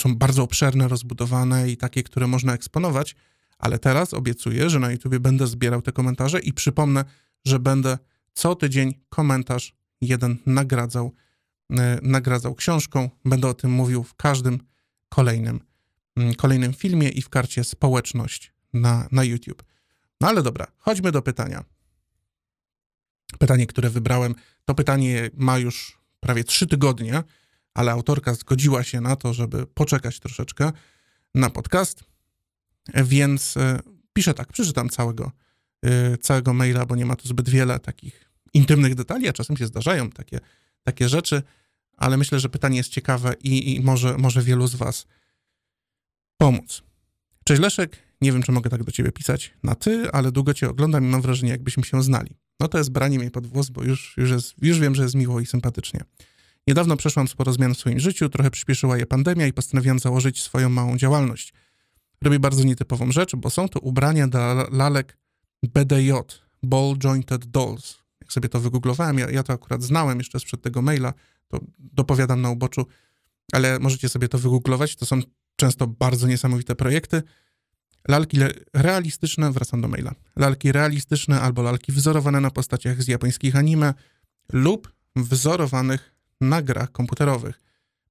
są 0.00 0.16
bardzo 0.16 0.42
obszerne, 0.42 0.88
rozbudowane 0.88 1.70
i 1.70 1.76
takie, 1.76 2.02
które 2.02 2.26
można 2.26 2.54
eksponować, 2.54 3.16
ale 3.58 3.78
teraz 3.78 4.14
obiecuję, 4.14 4.70
że 4.70 4.78
na 4.78 4.90
YouTubie 4.90 5.20
będę 5.20 5.46
zbierał 5.46 5.82
te 5.82 5.92
komentarze 5.92 6.40
i 6.40 6.52
przypomnę, 6.52 7.04
że 7.44 7.58
będę 7.58 7.98
co 8.32 8.54
tydzień 8.54 8.94
komentarz 9.08 9.76
jeden 10.00 10.36
nagradzał, 10.46 11.14
yy, 11.70 11.76
nagradzał 12.02 12.54
książką. 12.54 13.10
Będę 13.24 13.48
o 13.48 13.54
tym 13.54 13.70
mówił 13.70 14.04
w 14.04 14.14
każdym 14.14 14.58
kolejnym 15.08 15.60
Mm, 16.18 16.34
kolejnym 16.34 16.72
filmie 16.72 17.08
i 17.08 17.22
w 17.22 17.28
karcie 17.28 17.64
społeczność 17.64 18.52
na, 18.72 19.08
na 19.12 19.24
YouTube. 19.24 19.62
No 20.20 20.28
ale 20.28 20.42
dobra, 20.42 20.66
chodźmy 20.78 21.12
do 21.12 21.22
pytania. 21.22 21.64
Pytanie, 23.38 23.66
które 23.66 23.90
wybrałem, 23.90 24.34
to 24.64 24.74
pytanie 24.74 25.30
ma 25.34 25.58
już 25.58 25.98
prawie 26.20 26.44
trzy 26.44 26.66
tygodnie, 26.66 27.22
ale 27.74 27.92
autorka 27.92 28.34
zgodziła 28.34 28.82
się 28.82 29.00
na 29.00 29.16
to, 29.16 29.34
żeby 29.34 29.66
poczekać 29.66 30.20
troszeczkę 30.20 30.72
na 31.34 31.50
podcast, 31.50 32.04
więc 32.94 33.56
e, 33.56 33.78
piszę 34.12 34.34
tak, 34.34 34.52
przeczytam 34.52 34.88
całego, 34.88 35.32
y, 35.86 36.18
całego 36.18 36.54
maila, 36.54 36.86
bo 36.86 36.96
nie 36.96 37.06
ma 37.06 37.16
tu 37.16 37.28
zbyt 37.28 37.48
wiele 37.48 37.78
takich 37.78 38.30
intymnych 38.54 38.94
detali, 38.94 39.28
a 39.28 39.32
czasem 39.32 39.56
się 39.56 39.66
zdarzają 39.66 40.10
takie, 40.10 40.40
takie 40.82 41.08
rzeczy, 41.08 41.42
ale 41.96 42.16
myślę, 42.16 42.40
że 42.40 42.48
pytanie 42.48 42.76
jest 42.76 42.90
ciekawe 42.90 43.34
i, 43.44 43.76
i 43.76 43.80
może, 43.80 44.18
może 44.18 44.42
wielu 44.42 44.66
z 44.66 44.74
Was 44.74 45.06
pomóc. 46.36 46.82
Cześć 47.44 47.60
Leszek, 47.60 47.96
nie 48.20 48.32
wiem, 48.32 48.42
czy 48.42 48.52
mogę 48.52 48.70
tak 48.70 48.84
do 48.84 48.92
ciebie 48.92 49.12
pisać 49.12 49.54
na 49.62 49.74
ty, 49.74 50.12
ale 50.12 50.32
długo 50.32 50.54
cię 50.54 50.70
oglądam 50.70 51.04
i 51.04 51.06
mam 51.06 51.22
wrażenie, 51.22 51.52
jakbyśmy 51.52 51.84
się 51.84 52.02
znali. 52.02 52.36
No 52.60 52.68
to 52.68 52.78
jest 52.78 52.90
branie 52.90 53.18
mnie 53.18 53.30
pod 53.30 53.46
włos, 53.46 53.70
bo 53.70 53.84
już, 53.84 54.14
już, 54.16 54.30
jest, 54.30 54.54
już 54.62 54.78
wiem, 54.78 54.94
że 54.94 55.02
jest 55.02 55.14
miło 55.14 55.40
i 55.40 55.46
sympatycznie. 55.46 56.00
Niedawno 56.66 56.96
przeszłam 56.96 57.28
sporo 57.28 57.52
zmian 57.52 57.74
w 57.74 57.78
swoim 57.78 58.00
życiu, 58.00 58.28
trochę 58.28 58.50
przyspieszyła 58.50 58.98
je 58.98 59.06
pandemia 59.06 59.46
i 59.46 59.52
postanowiłam 59.52 59.98
założyć 59.98 60.42
swoją 60.42 60.68
małą 60.68 60.96
działalność. 60.96 61.52
Robię 62.22 62.38
bardzo 62.38 62.64
nietypową 62.64 63.12
rzecz, 63.12 63.36
bo 63.36 63.50
są 63.50 63.68
to 63.68 63.80
ubrania 63.80 64.28
dla 64.28 64.66
lalek 64.70 65.18
BDJ, 65.62 66.12
Ball 66.62 66.96
Jointed 67.04 67.46
Dolls. 67.46 67.98
Jak 68.20 68.32
sobie 68.32 68.48
to 68.48 68.60
wygooglowałem, 68.60 69.18
ja, 69.18 69.30
ja 69.30 69.42
to 69.42 69.52
akurat 69.52 69.82
znałem 69.82 70.18
jeszcze 70.18 70.40
sprzed 70.40 70.62
tego 70.62 70.82
maila, 70.82 71.14
to 71.48 71.60
dopowiadam 71.78 72.40
na 72.40 72.50
uboczu, 72.50 72.86
ale 73.52 73.78
możecie 73.78 74.08
sobie 74.08 74.28
to 74.28 74.38
wygooglować. 74.38 74.96
To 74.96 75.06
są 75.06 75.20
często 75.56 75.86
bardzo 75.86 76.26
niesamowite 76.26 76.76
projekty. 76.76 77.22
Lalki 78.08 78.38
realistyczne, 78.74 79.52
wracam 79.52 79.80
do 79.80 79.88
maila. 79.88 80.14
Lalki 80.36 80.72
realistyczne 80.72 81.40
albo 81.40 81.62
lalki 81.62 81.92
wzorowane 81.92 82.40
na 82.40 82.50
postaciach 82.50 83.02
z 83.02 83.08
japońskich 83.08 83.56
anime 83.56 83.94
lub 84.52 84.92
wzorowanych 85.16 86.14
na 86.40 86.62
grach 86.62 86.92
komputerowych. 86.92 87.60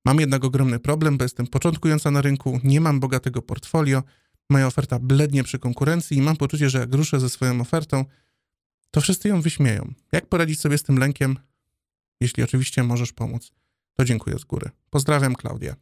Mam 0.06 0.20
jednak 0.20 0.44
ogromny 0.44 0.80
problem, 0.80 1.18
bo 1.18 1.26
jestem 1.26 1.48
początkująca 1.48 2.12
na 2.12 2.22
rynku, 2.22 2.60
nie 2.64 2.82
mam 2.82 3.00
bogatego 3.00 3.42
portfolio, 3.42 4.04
moja 4.50 4.68
oferta 4.68 5.00
blednie 5.00 5.44
przy 5.44 5.60
konkurencji 5.60 6.18
i 6.18 6.22
mam 6.22 6.38
poczucie, 6.38 6.70
że 6.70 6.80
jak 6.80 6.94
ruszę 6.94 7.20
ze 7.20 7.30
swoją 7.30 7.62
ofertą, 7.62 8.06
to 8.92 9.02
wszyscy 9.02 9.28
ją 9.28 9.42
wyśmieją. 9.42 9.94
Jak 10.12 10.30
poradzić 10.30 10.60
sobie 10.60 10.78
z 10.78 10.84
tym 10.84 10.98
lękiem? 10.98 11.40
Jeśli 12.22 12.44
oczywiście 12.44 12.84
możesz 12.84 13.14
pomóc, 13.14 13.52
to 13.94 14.06
dziękuję 14.06 14.40
z 14.40 14.44
góry. 14.44 14.70
Pozdrawiam, 14.90 15.36
Klaudia. 15.36 15.76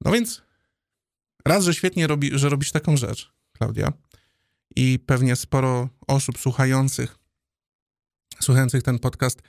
No 0.00 0.12
więc 0.12 0.42
raz, 1.44 1.64
że 1.64 1.74
świetnie 1.74 2.06
robi, 2.06 2.30
że 2.38 2.48
robisz 2.48 2.72
taką 2.72 2.96
rzecz, 2.96 3.32
Klaudia, 3.52 3.92
i 4.76 4.98
pewnie 5.06 5.36
sporo 5.36 5.88
osób 6.06 6.38
słuchających, 6.38 7.18
słuchających 8.40 8.82
ten 8.82 8.98
podcast 8.98 9.42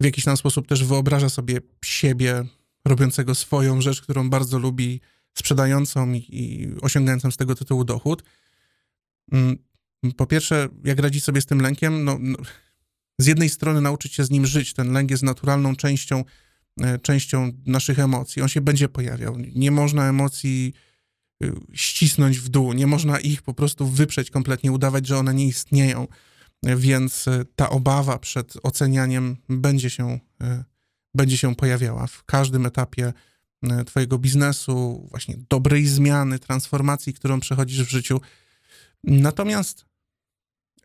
w 0.00 0.04
jakiś 0.04 0.24
tam 0.24 0.36
sposób 0.36 0.68
też 0.68 0.84
wyobraża 0.84 1.28
sobie 1.28 1.58
siebie 1.84 2.44
robiącego 2.84 3.34
swoją 3.34 3.80
rzecz, 3.80 4.02
którą 4.02 4.30
bardzo 4.30 4.58
lubi, 4.58 5.00
sprzedającą 5.34 6.12
i, 6.12 6.26
i 6.30 6.68
osiągającą 6.80 7.30
z 7.30 7.36
tego 7.36 7.54
tytułu 7.54 7.84
dochód. 7.84 8.22
Mm, 9.32 9.58
po 10.16 10.26
pierwsze, 10.26 10.68
jak 10.84 10.98
radzić 10.98 11.24
sobie 11.24 11.40
z 11.40 11.46
tym 11.46 11.60
lękiem? 11.60 12.04
No, 12.04 12.18
no, 12.20 12.38
z 13.18 13.26
jednej 13.26 13.48
strony 13.48 13.80
nauczyć 13.80 14.14
się 14.14 14.24
z 14.24 14.30
nim 14.30 14.46
żyć. 14.46 14.74
Ten 14.74 14.92
lęk 14.92 15.10
jest 15.10 15.22
naturalną 15.22 15.76
częścią, 15.76 16.24
e, 16.80 16.98
częścią 16.98 17.52
naszych 17.66 17.98
emocji. 17.98 18.42
On 18.42 18.48
się 18.48 18.60
będzie 18.60 18.88
pojawiał. 18.88 19.36
Nie 19.38 19.70
można 19.70 20.08
emocji 20.08 20.74
ścisnąć 21.72 22.38
w 22.38 22.48
dół, 22.48 22.72
nie 22.72 22.86
można 22.86 23.20
ich 23.20 23.42
po 23.42 23.54
prostu 23.54 23.86
wyprzeć 23.86 24.30
kompletnie, 24.30 24.72
udawać, 24.72 25.06
że 25.06 25.18
one 25.18 25.34
nie 25.34 25.46
istnieją 25.46 26.06
więc 26.64 27.28
e, 27.28 27.44
ta 27.56 27.70
obawa 27.70 28.18
przed 28.18 28.54
ocenianiem 28.62 29.36
będzie 29.48 29.90
się, 29.90 30.20
e, 30.40 30.64
będzie 31.14 31.36
się 31.36 31.54
pojawiała 31.54 32.06
w 32.06 32.24
każdym 32.24 32.66
etapie 32.66 33.12
Twojego 33.86 34.18
biznesu, 34.18 35.06
właśnie 35.10 35.36
dobrej 35.48 35.86
zmiany, 35.86 36.38
transformacji, 36.38 37.14
którą 37.14 37.40
przechodzisz 37.40 37.82
w 37.82 37.90
życiu. 37.90 38.20
Natomiast, 39.04 39.84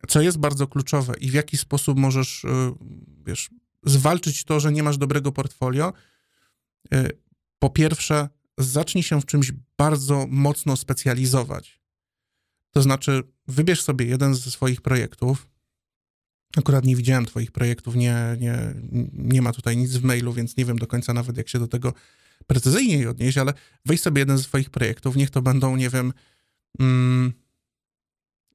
co 0.07 0.21
jest 0.21 0.38
bardzo 0.38 0.67
kluczowe 0.67 1.13
i 1.17 1.31
w 1.31 1.33
jaki 1.33 1.57
sposób 1.57 1.99
możesz, 1.99 2.45
wiesz, 3.25 3.49
zwalczyć 3.83 4.43
to, 4.43 4.59
że 4.59 4.71
nie 4.71 4.83
masz 4.83 4.97
dobrego 4.97 5.31
portfolio, 5.31 5.93
po 7.59 7.69
pierwsze, 7.69 8.29
zacznij 8.60 9.04
się 9.04 9.22
w 9.22 9.26
czymś 9.26 9.52
bardzo 9.78 10.26
mocno 10.30 10.78
specjalizować. 10.78 11.82
To 12.72 12.82
znaczy, 12.82 13.24
wybierz 13.48 13.82
sobie 13.82 14.06
jeden 14.06 14.36
ze 14.36 14.52
swoich 14.52 14.82
projektów, 14.82 15.48
Akurat 16.58 16.86
nie 16.86 16.95
widziałem 16.95 17.26
Twoich 17.26 17.52
projektów, 17.52 17.95
nie, 17.95 18.38
nie, 18.39 18.74
nie 19.13 19.41
ma 19.41 19.52
tutaj 19.52 19.78
nic 19.78 19.98
w 19.98 20.04
mailu, 20.04 20.34
więc 20.34 20.58
nie 20.58 20.65
wiem 20.65 20.80
do 20.80 20.88
końca 20.88 21.13
nawet, 21.13 21.38
jak 21.38 21.50
się 21.50 21.60
do 21.60 21.67
tego 21.67 21.93
precyzyjniej 22.48 23.08
odnieść, 23.08 23.38
ale 23.38 23.54
weź 23.86 24.02
sobie 24.02 24.19
jeden 24.19 24.38
z 24.38 24.43
Twoich 24.43 24.69
projektów, 24.69 25.15
niech 25.15 25.30
to 25.30 25.41
będą, 25.41 25.76
nie 25.76 25.89
wiem, 25.89 26.13
mm, 26.80 27.34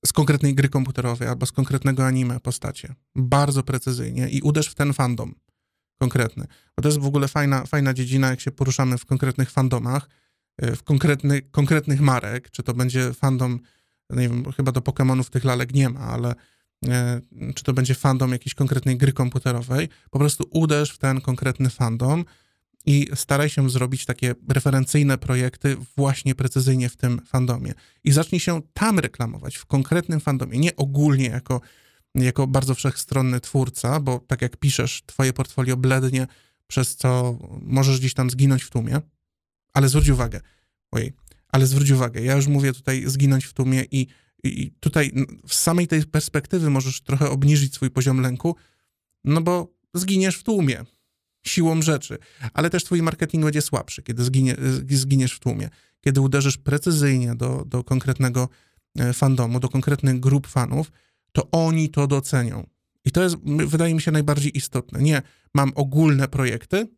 z 0.06 0.12
konkretnej 0.12 0.54
gry 0.54 0.68
komputerowej 0.68 1.28
albo 1.28 1.46
z 1.46 1.52
konkretnego 1.52 2.06
anime 2.06 2.40
postacie. 2.40 2.94
Bardzo 3.14 3.62
precyzyjnie 3.62 4.28
i 4.28 4.42
uderz 4.42 4.68
w 4.68 4.74
ten 4.74 4.92
fandom 4.92 5.34
konkretny. 5.98 6.44
Bo 6.76 6.82
to 6.82 6.88
jest 6.88 7.00
w 7.00 7.06
ogóle 7.06 7.28
fajna, 7.28 7.66
fajna 7.66 7.94
dziedzina, 7.94 8.30
jak 8.30 8.40
się 8.40 8.50
poruszamy 8.50 8.98
w 8.98 9.06
konkretnych 9.06 9.50
fandomach, 9.50 10.08
y, 10.64 10.76
w 10.76 10.82
konkretny, 10.82 11.42
konkretnych 11.42 12.00
marek, 12.00 12.50
czy 12.50 12.62
to 12.62 12.74
będzie 12.74 13.12
fandom, 13.12 13.60
nie 14.10 14.28
wiem, 14.28 14.52
chyba 14.52 14.72
do 14.72 14.80
Pokémonów 14.80 15.30
tych 15.30 15.44
lalek 15.44 15.74
nie 15.74 15.88
ma, 15.88 16.00
ale 16.00 16.34
E, 16.88 17.20
czy 17.54 17.64
to 17.64 17.72
będzie 17.72 17.94
fandom 17.94 18.32
jakiejś 18.32 18.54
konkretnej 18.54 18.96
gry 18.96 19.12
komputerowej, 19.12 19.88
po 20.10 20.18
prostu 20.18 20.44
uderz 20.50 20.90
w 20.90 20.98
ten 20.98 21.20
konkretny 21.20 21.70
fandom 21.70 22.24
i 22.86 23.08
staraj 23.14 23.48
się 23.48 23.70
zrobić 23.70 24.04
takie 24.06 24.34
referencyjne 24.48 25.18
projekty 25.18 25.76
właśnie 25.96 26.34
precyzyjnie 26.34 26.88
w 26.88 26.96
tym 26.96 27.20
fandomie. 27.26 27.72
I 28.04 28.12
zacznij 28.12 28.40
się 28.40 28.60
tam 28.72 28.98
reklamować, 28.98 29.56
w 29.56 29.66
konkretnym 29.66 30.20
fandomie, 30.20 30.58
nie 30.58 30.76
ogólnie 30.76 31.26
jako, 31.26 31.60
jako 32.14 32.46
bardzo 32.46 32.74
wszechstronny 32.74 33.40
twórca, 33.40 34.00
bo 34.00 34.18
tak 34.18 34.42
jak 34.42 34.56
piszesz, 34.56 35.02
twoje 35.06 35.32
portfolio 35.32 35.76
blednie, 35.76 36.26
przez 36.66 36.96
co 36.96 37.38
możesz 37.62 37.98
gdzieś 37.98 38.14
tam 38.14 38.30
zginąć 38.30 38.62
w 38.62 38.70
tłumie, 38.70 39.00
ale 39.72 39.88
zwróć 39.88 40.08
uwagę, 40.08 40.40
ojej, 40.92 41.12
ale 41.48 41.66
zwróć 41.66 41.90
uwagę, 41.90 42.22
ja 42.22 42.36
już 42.36 42.46
mówię 42.46 42.72
tutaj 42.72 43.04
zginąć 43.06 43.44
w 43.44 43.52
tłumie 43.52 43.84
i 43.90 44.06
i 44.44 44.72
tutaj 44.80 45.12
z 45.48 45.54
samej 45.54 45.86
tej 45.86 46.04
perspektywy 46.04 46.70
możesz 46.70 47.00
trochę 47.00 47.30
obniżyć 47.30 47.74
swój 47.74 47.90
poziom 47.90 48.20
lęku, 48.20 48.56
no 49.24 49.40
bo 49.40 49.74
zginiesz 49.94 50.36
w 50.36 50.42
tłumie 50.42 50.84
siłą 51.46 51.82
rzeczy, 51.82 52.18
ale 52.54 52.70
też 52.70 52.84
twój 52.84 53.02
marketing 53.02 53.44
będzie 53.44 53.62
słabszy, 53.62 54.02
kiedy 54.02 54.24
zginie, 54.24 54.56
zginiesz 54.90 55.32
w 55.32 55.40
tłumie, 55.40 55.70
kiedy 56.00 56.20
uderzysz 56.20 56.56
precyzyjnie 56.56 57.34
do, 57.34 57.64
do 57.66 57.84
konkretnego 57.84 58.48
e, 58.98 59.12
fandomu, 59.12 59.60
do 59.60 59.68
konkretnych 59.68 60.20
grup 60.20 60.46
fanów, 60.46 60.92
to 61.34 61.50
oni 61.50 61.88
to 61.90 62.06
docenią. 62.06 62.66
I 63.04 63.10
to 63.10 63.22
jest, 63.22 63.36
wydaje 63.66 63.94
mi 63.94 64.02
się, 64.02 64.10
najbardziej 64.10 64.56
istotne. 64.56 65.02
Nie 65.02 65.22
mam 65.54 65.72
ogólne 65.74 66.28
projekty, 66.28 66.88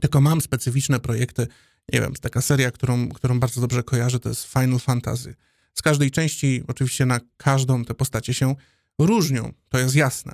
tylko 0.00 0.20
mam 0.20 0.40
specyficzne 0.40 1.00
projekty. 1.00 1.46
Nie 1.92 2.00
wiem, 2.00 2.12
taka 2.20 2.40
seria, 2.40 2.70
którą, 2.70 3.08
którą 3.08 3.40
bardzo 3.40 3.60
dobrze 3.60 3.82
kojarzę, 3.82 4.20
to 4.20 4.28
jest 4.28 4.44
Final 4.44 4.78
Fantasy. 4.78 5.34
Z 5.74 5.82
każdej 5.82 6.10
części, 6.10 6.62
oczywiście 6.68 7.06
na 7.06 7.20
każdą 7.36 7.84
te 7.84 7.94
postacie 7.94 8.34
się 8.34 8.54
różnią, 8.98 9.52
to 9.68 9.78
jest 9.78 9.94
jasne. 9.94 10.32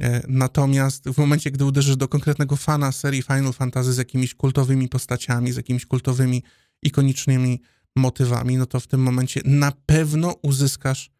E, 0.00 0.22
natomiast 0.28 1.08
w 1.08 1.18
momencie, 1.18 1.50
gdy 1.50 1.64
uderzysz 1.64 1.96
do 1.96 2.08
konkretnego 2.08 2.56
fana 2.56 2.92
serii 2.92 3.22
Final 3.22 3.52
Fantasy 3.52 3.92
z 3.92 3.96
jakimiś 3.96 4.34
kultowymi 4.34 4.88
postaciami, 4.88 5.52
z 5.52 5.56
jakimiś 5.56 5.86
kultowymi, 5.86 6.42
ikonicznymi 6.82 7.60
motywami, 7.96 8.56
no 8.56 8.66
to 8.66 8.80
w 8.80 8.86
tym 8.86 9.02
momencie 9.02 9.40
na 9.44 9.72
pewno 9.86 10.34
uzyskasz 10.42 11.10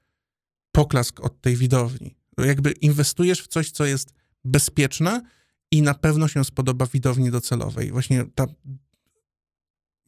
poklask 0.72 1.20
od 1.20 1.40
tej 1.40 1.56
widowni. 1.56 2.16
Jakby 2.38 2.70
inwestujesz 2.70 3.42
w 3.42 3.48
coś, 3.48 3.70
co 3.70 3.86
jest 3.86 4.14
bezpieczne 4.44 5.22
i 5.70 5.82
na 5.82 5.94
pewno 5.94 6.28
się 6.28 6.44
spodoba 6.44 6.86
widowni 6.86 7.30
docelowej. 7.30 7.90
Właśnie 7.90 8.24
ta 8.34 8.46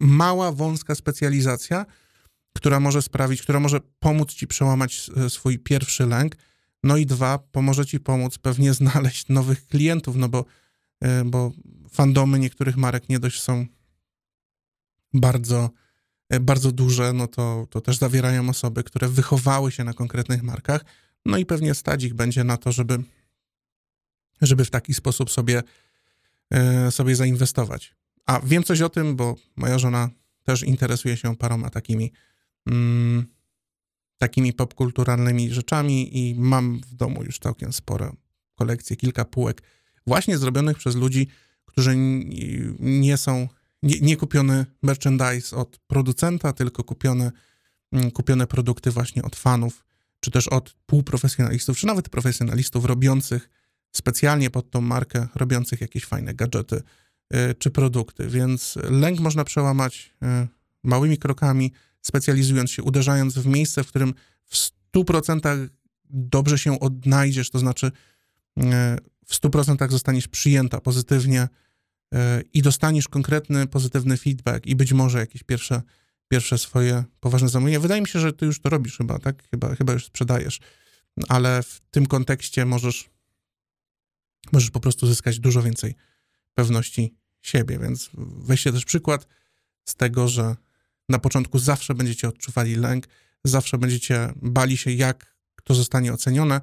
mała, 0.01 0.53
wąska 0.53 0.95
specjalizacja 0.95 1.87
która 2.53 2.81
może 2.81 3.03
sprawić, 3.03 3.43
która 3.43 3.61
może 3.61 3.81
pomóc 3.99 4.33
ci 4.33 4.47
przełamać 4.47 5.11
e, 5.17 5.31
swój 5.31 5.59
pierwszy 5.59 6.07
lęk. 6.07 6.37
No 6.83 6.97
i 6.97 7.07
dwa, 7.07 7.39
pomoże 7.39 7.87
ci 7.87 8.01
pomóc 8.01 8.39
pewnie 8.39 8.75
znaleźć 8.81 9.29
nowych 9.29 9.67
klientów, 9.67 10.17
no 10.17 10.29
bo, 10.29 10.45
e, 11.01 11.25
bo 11.25 11.53
fandomy 11.91 12.39
niektórych 12.39 12.77
marek 12.77 13.09
nie 13.09 13.19
dość 13.19 13.43
są 13.43 13.67
bardzo, 15.15 15.71
bardzo 16.41 16.73
duże, 16.73 17.13
no 17.13 17.27
to, 17.27 17.67
to 17.71 17.81
też 17.81 17.99
zawierają 17.99 18.49
osoby, 18.49 18.85
które 18.85 19.09
wychowały 19.09 19.73
się 19.73 19.85
na 19.85 19.93
konkretnych 19.93 20.43
markach, 20.43 20.85
no 21.27 21.39
i 21.39 21.47
pewnie 21.47 21.75
stać 21.75 22.05
ich 22.05 22.15
będzie 22.15 22.45
na 22.45 22.57
to, 22.57 22.73
żeby, 22.73 22.99
żeby 24.43 24.65
w 24.65 24.71
taki 24.71 24.95
sposób 24.95 25.31
sobie, 25.31 25.63
sobie 26.91 27.17
zainwestować. 27.17 27.95
A 28.27 28.41
wiem 28.41 28.65
coś 28.65 28.81
o 28.81 28.89
tym, 28.89 29.17
bo 29.17 29.37
moja 29.57 29.79
żona 29.79 30.11
też 30.43 30.63
interesuje 30.63 31.17
się 31.17 31.37
paroma 31.37 31.71
takimi 31.71 32.13
mm, 32.67 33.27
takimi 34.19 34.53
popkulturalnymi 34.53 35.51
rzeczami 35.51 36.19
i 36.19 36.35
mam 36.35 36.81
w 36.81 36.95
domu 36.95 37.25
już 37.25 37.39
całkiem 37.39 37.73
spore 37.73 38.13
kolekcje, 38.55 38.97
kilka 38.97 39.25
półek 39.25 39.63
właśnie 40.07 40.39
zrobionych 40.39 40.79
przez 40.79 40.97
ludzi, 40.97 41.29
którzy 41.65 41.95
nie 42.81 43.17
są, 43.17 43.49
nie, 43.83 44.01
nie 44.01 44.17
kupiony 44.17 44.67
merchandise 44.83 45.57
od 45.57 45.79
producenta, 45.87 46.53
tylko 46.53 46.85
kupiony 46.85 47.31
mm, 47.93 48.11
kupione 48.11 48.47
produkty 48.47 48.91
właśnie 48.91 49.23
od 49.23 49.37
fanów, 49.37 49.85
czy 50.21 50.31
też 50.31 50.49
od 50.49 50.75
półprofesjonalistów, 50.87 51.79
czy 51.79 51.87
nawet 51.87 52.09
profesjonalistów 52.09 52.85
robiących 52.85 53.49
specjalnie 53.93 54.51
pod 54.51 54.71
tą 54.71 54.81
markę, 54.81 55.29
robiących 55.35 55.81
jakieś 55.81 56.05
fajne 56.05 56.35
gadżety 56.35 56.83
y, 57.35 57.55
czy 57.59 57.71
produkty. 57.71 58.29
Więc 58.29 58.79
lęk 58.91 59.21
można 59.21 59.45
przełamać 59.45 60.15
y, 60.45 60.49
małymi 60.83 61.19
krokami, 61.19 61.73
specjalizując 62.03 62.71
się, 62.71 62.83
uderzając 62.83 63.39
w 63.39 63.47
miejsce, 63.47 63.85
w 63.85 63.89
którym 63.89 64.15
w 64.45 64.57
100% 64.97 65.69
dobrze 66.11 66.59
się 66.59 66.81
odnajdziesz, 66.81 67.51
to 67.51 67.59
znaczy 67.59 67.87
y, 67.87 68.63
w 69.27 69.35
100% 69.35 69.91
zostaniesz 69.91 70.29
przyjęta 70.29 70.81
pozytywnie 70.81 71.49
i 72.53 72.63
dostaniesz 72.63 73.09
konkretny, 73.09 73.67
pozytywny 73.67 74.17
feedback 74.17 74.67
i 74.67 74.77
być 74.77 74.93
może 74.93 75.19
jakieś 75.19 75.43
pierwsze, 75.43 75.83
pierwsze 76.29 76.59
swoje 76.59 77.05
poważne 77.21 77.49
zamówienia. 77.49 77.81
Wydaje 77.81 78.01
mi 78.01 78.09
się, 78.09 78.21
że 78.21 78.33
ty 78.33 78.47
już 78.47 78.61
to 78.61 78.69
robisz 78.69 78.97
chyba, 78.99 79.19
tak? 79.19 79.49
Chyba, 79.51 79.75
chyba 79.75 79.93
już 79.93 80.05
sprzedajesz, 80.05 80.61
ale 81.29 81.63
w 81.63 81.81
tym 81.91 82.07
kontekście 82.07 82.65
możesz 82.65 83.11
możesz 84.53 84.71
po 84.71 84.81
prostu 84.81 85.07
zyskać 85.07 85.39
dużo 85.39 85.63
więcej 85.63 85.95
pewności 86.55 87.15
siebie. 87.41 87.79
Więc 87.79 88.11
weźcie 88.39 88.73
też 88.73 88.85
przykład 88.85 89.27
z 89.85 89.95
tego, 89.95 90.29
że 90.29 90.57
na 91.09 91.19
początku 91.19 91.59
zawsze 91.59 91.95
będziecie 91.95 92.29
odczuwali 92.29 92.77
lęk, 92.77 93.07
zawsze 93.45 93.79
będziecie 93.79 94.33
bali 94.37 94.77
się, 94.77 94.91
jak 94.91 95.37
to 95.65 95.75
zostanie 95.75 96.13
ocenione. 96.13 96.61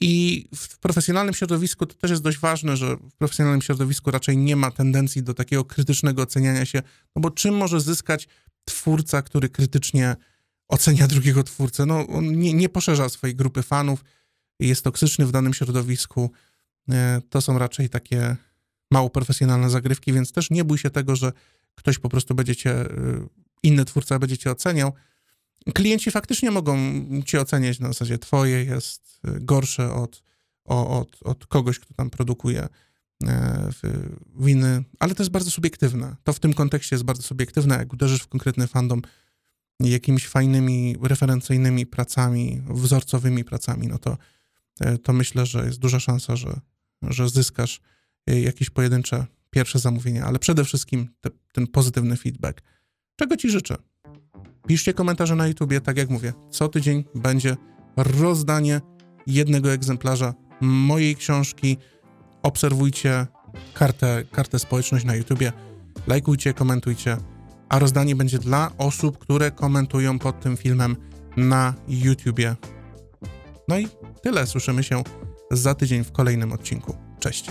I 0.00 0.44
w 0.54 0.78
profesjonalnym 0.78 1.34
środowisku 1.34 1.86
to 1.86 1.94
też 1.94 2.10
jest 2.10 2.22
dość 2.22 2.38
ważne, 2.38 2.76
że 2.76 2.96
w 2.96 3.14
profesjonalnym 3.18 3.62
środowisku 3.62 4.10
raczej 4.10 4.36
nie 4.36 4.56
ma 4.56 4.70
tendencji 4.70 5.22
do 5.22 5.34
takiego 5.34 5.64
krytycznego 5.64 6.22
oceniania 6.22 6.64
się, 6.64 6.82
no 7.16 7.22
bo 7.22 7.30
czym 7.30 7.56
może 7.56 7.80
zyskać 7.80 8.28
twórca, 8.64 9.22
który 9.22 9.48
krytycznie 9.48 10.16
ocenia 10.68 11.06
drugiego 11.06 11.42
twórcę? 11.42 11.86
No, 11.86 12.06
on 12.06 12.38
nie, 12.38 12.52
nie 12.52 12.68
poszerza 12.68 13.08
swojej 13.08 13.36
grupy 13.36 13.62
fanów, 13.62 14.04
jest 14.60 14.84
toksyczny 14.84 15.26
w 15.26 15.32
danym 15.32 15.54
środowisku, 15.54 16.30
E, 16.90 17.20
to 17.30 17.40
są 17.40 17.58
raczej 17.58 17.88
takie 17.88 18.36
mało 18.90 19.10
profesjonalne 19.10 19.70
zagrywki, 19.70 20.12
więc 20.12 20.32
też 20.32 20.50
nie 20.50 20.64
bój 20.64 20.78
się 20.78 20.90
tego, 20.90 21.16
że 21.16 21.32
ktoś 21.74 21.98
po 21.98 22.08
prostu 22.08 22.34
będzie 22.34 22.56
cię, 22.56 22.70
e, 22.70 22.86
inny 23.62 23.84
twórca 23.84 24.18
będzie 24.18 24.38
cię 24.38 24.50
oceniał. 24.50 24.92
Klienci 25.74 26.10
faktycznie 26.10 26.50
mogą 26.50 26.76
cię 27.26 27.40
oceniać 27.40 27.80
na 27.80 27.88
zasadzie 27.88 28.18
twoje 28.18 28.64
jest 28.64 29.20
e, 29.24 29.40
gorsze 29.40 29.92
od, 29.92 30.22
od, 30.64 31.16
od 31.22 31.46
kogoś, 31.46 31.78
kto 31.78 31.94
tam 31.94 32.10
produkuje 32.10 32.68
winy, 34.36 34.84
ale 34.98 35.14
to 35.14 35.22
jest 35.22 35.30
bardzo 35.30 35.50
subiektywne. 35.50 36.16
To 36.24 36.32
w 36.32 36.40
tym 36.40 36.54
kontekście 36.54 36.96
jest 36.96 37.04
bardzo 37.04 37.22
subiektywne. 37.22 37.76
Jak 37.76 37.92
uderzysz 37.92 38.22
w 38.22 38.28
konkretny 38.28 38.66
fandom 38.66 39.02
jakimiś 39.80 40.26
fajnymi, 40.26 40.96
referencyjnymi 41.02 41.86
pracami, 41.86 42.62
wzorcowymi 42.70 43.44
pracami, 43.44 43.88
no 43.88 43.98
to, 43.98 44.18
to 45.02 45.12
myślę, 45.12 45.46
że 45.46 45.66
jest 45.66 45.78
duża 45.78 46.00
szansa, 46.00 46.36
że, 46.36 46.60
że 47.02 47.28
zyskasz 47.28 47.80
e, 48.26 48.40
jakieś 48.40 48.70
pojedyncze 48.70 49.26
pierwsze 49.50 49.78
zamówienia, 49.78 50.24
ale 50.24 50.38
przede 50.38 50.64
wszystkim 50.64 51.08
te, 51.20 51.30
ten 51.52 51.66
pozytywny 51.66 52.16
feedback. 52.16 52.62
Czego 53.16 53.36
Ci 53.36 53.50
życzę? 53.50 53.76
Piszcie 54.66 54.94
komentarze 54.94 55.34
na 55.34 55.46
YouTubie, 55.46 55.80
tak 55.80 55.96
jak 55.96 56.10
mówię, 56.10 56.32
co 56.50 56.68
tydzień 56.68 57.04
będzie 57.14 57.56
rozdanie 57.96 58.80
jednego 59.26 59.72
egzemplarza 59.72 60.34
mojej 60.60 61.16
książki. 61.16 61.76
Obserwujcie 62.42 63.26
kartę, 63.74 64.24
kartę 64.32 64.58
społeczność 64.58 65.04
na 65.04 65.14
YouTubie, 65.14 65.52
lajkujcie, 66.06 66.54
komentujcie, 66.54 67.16
a 67.68 67.78
rozdanie 67.78 68.16
będzie 68.16 68.38
dla 68.38 68.70
osób, 68.78 69.18
które 69.18 69.50
komentują 69.50 70.18
pod 70.18 70.40
tym 70.40 70.56
filmem 70.56 70.96
na 71.36 71.74
YouTubie. 71.88 72.56
No 73.68 73.78
i 73.78 73.88
tyle, 74.22 74.46
słyszymy 74.46 74.82
się 74.82 75.02
za 75.50 75.74
tydzień 75.74 76.04
w 76.04 76.12
kolejnym 76.12 76.52
odcinku. 76.52 76.96
Cześć. 77.20 77.50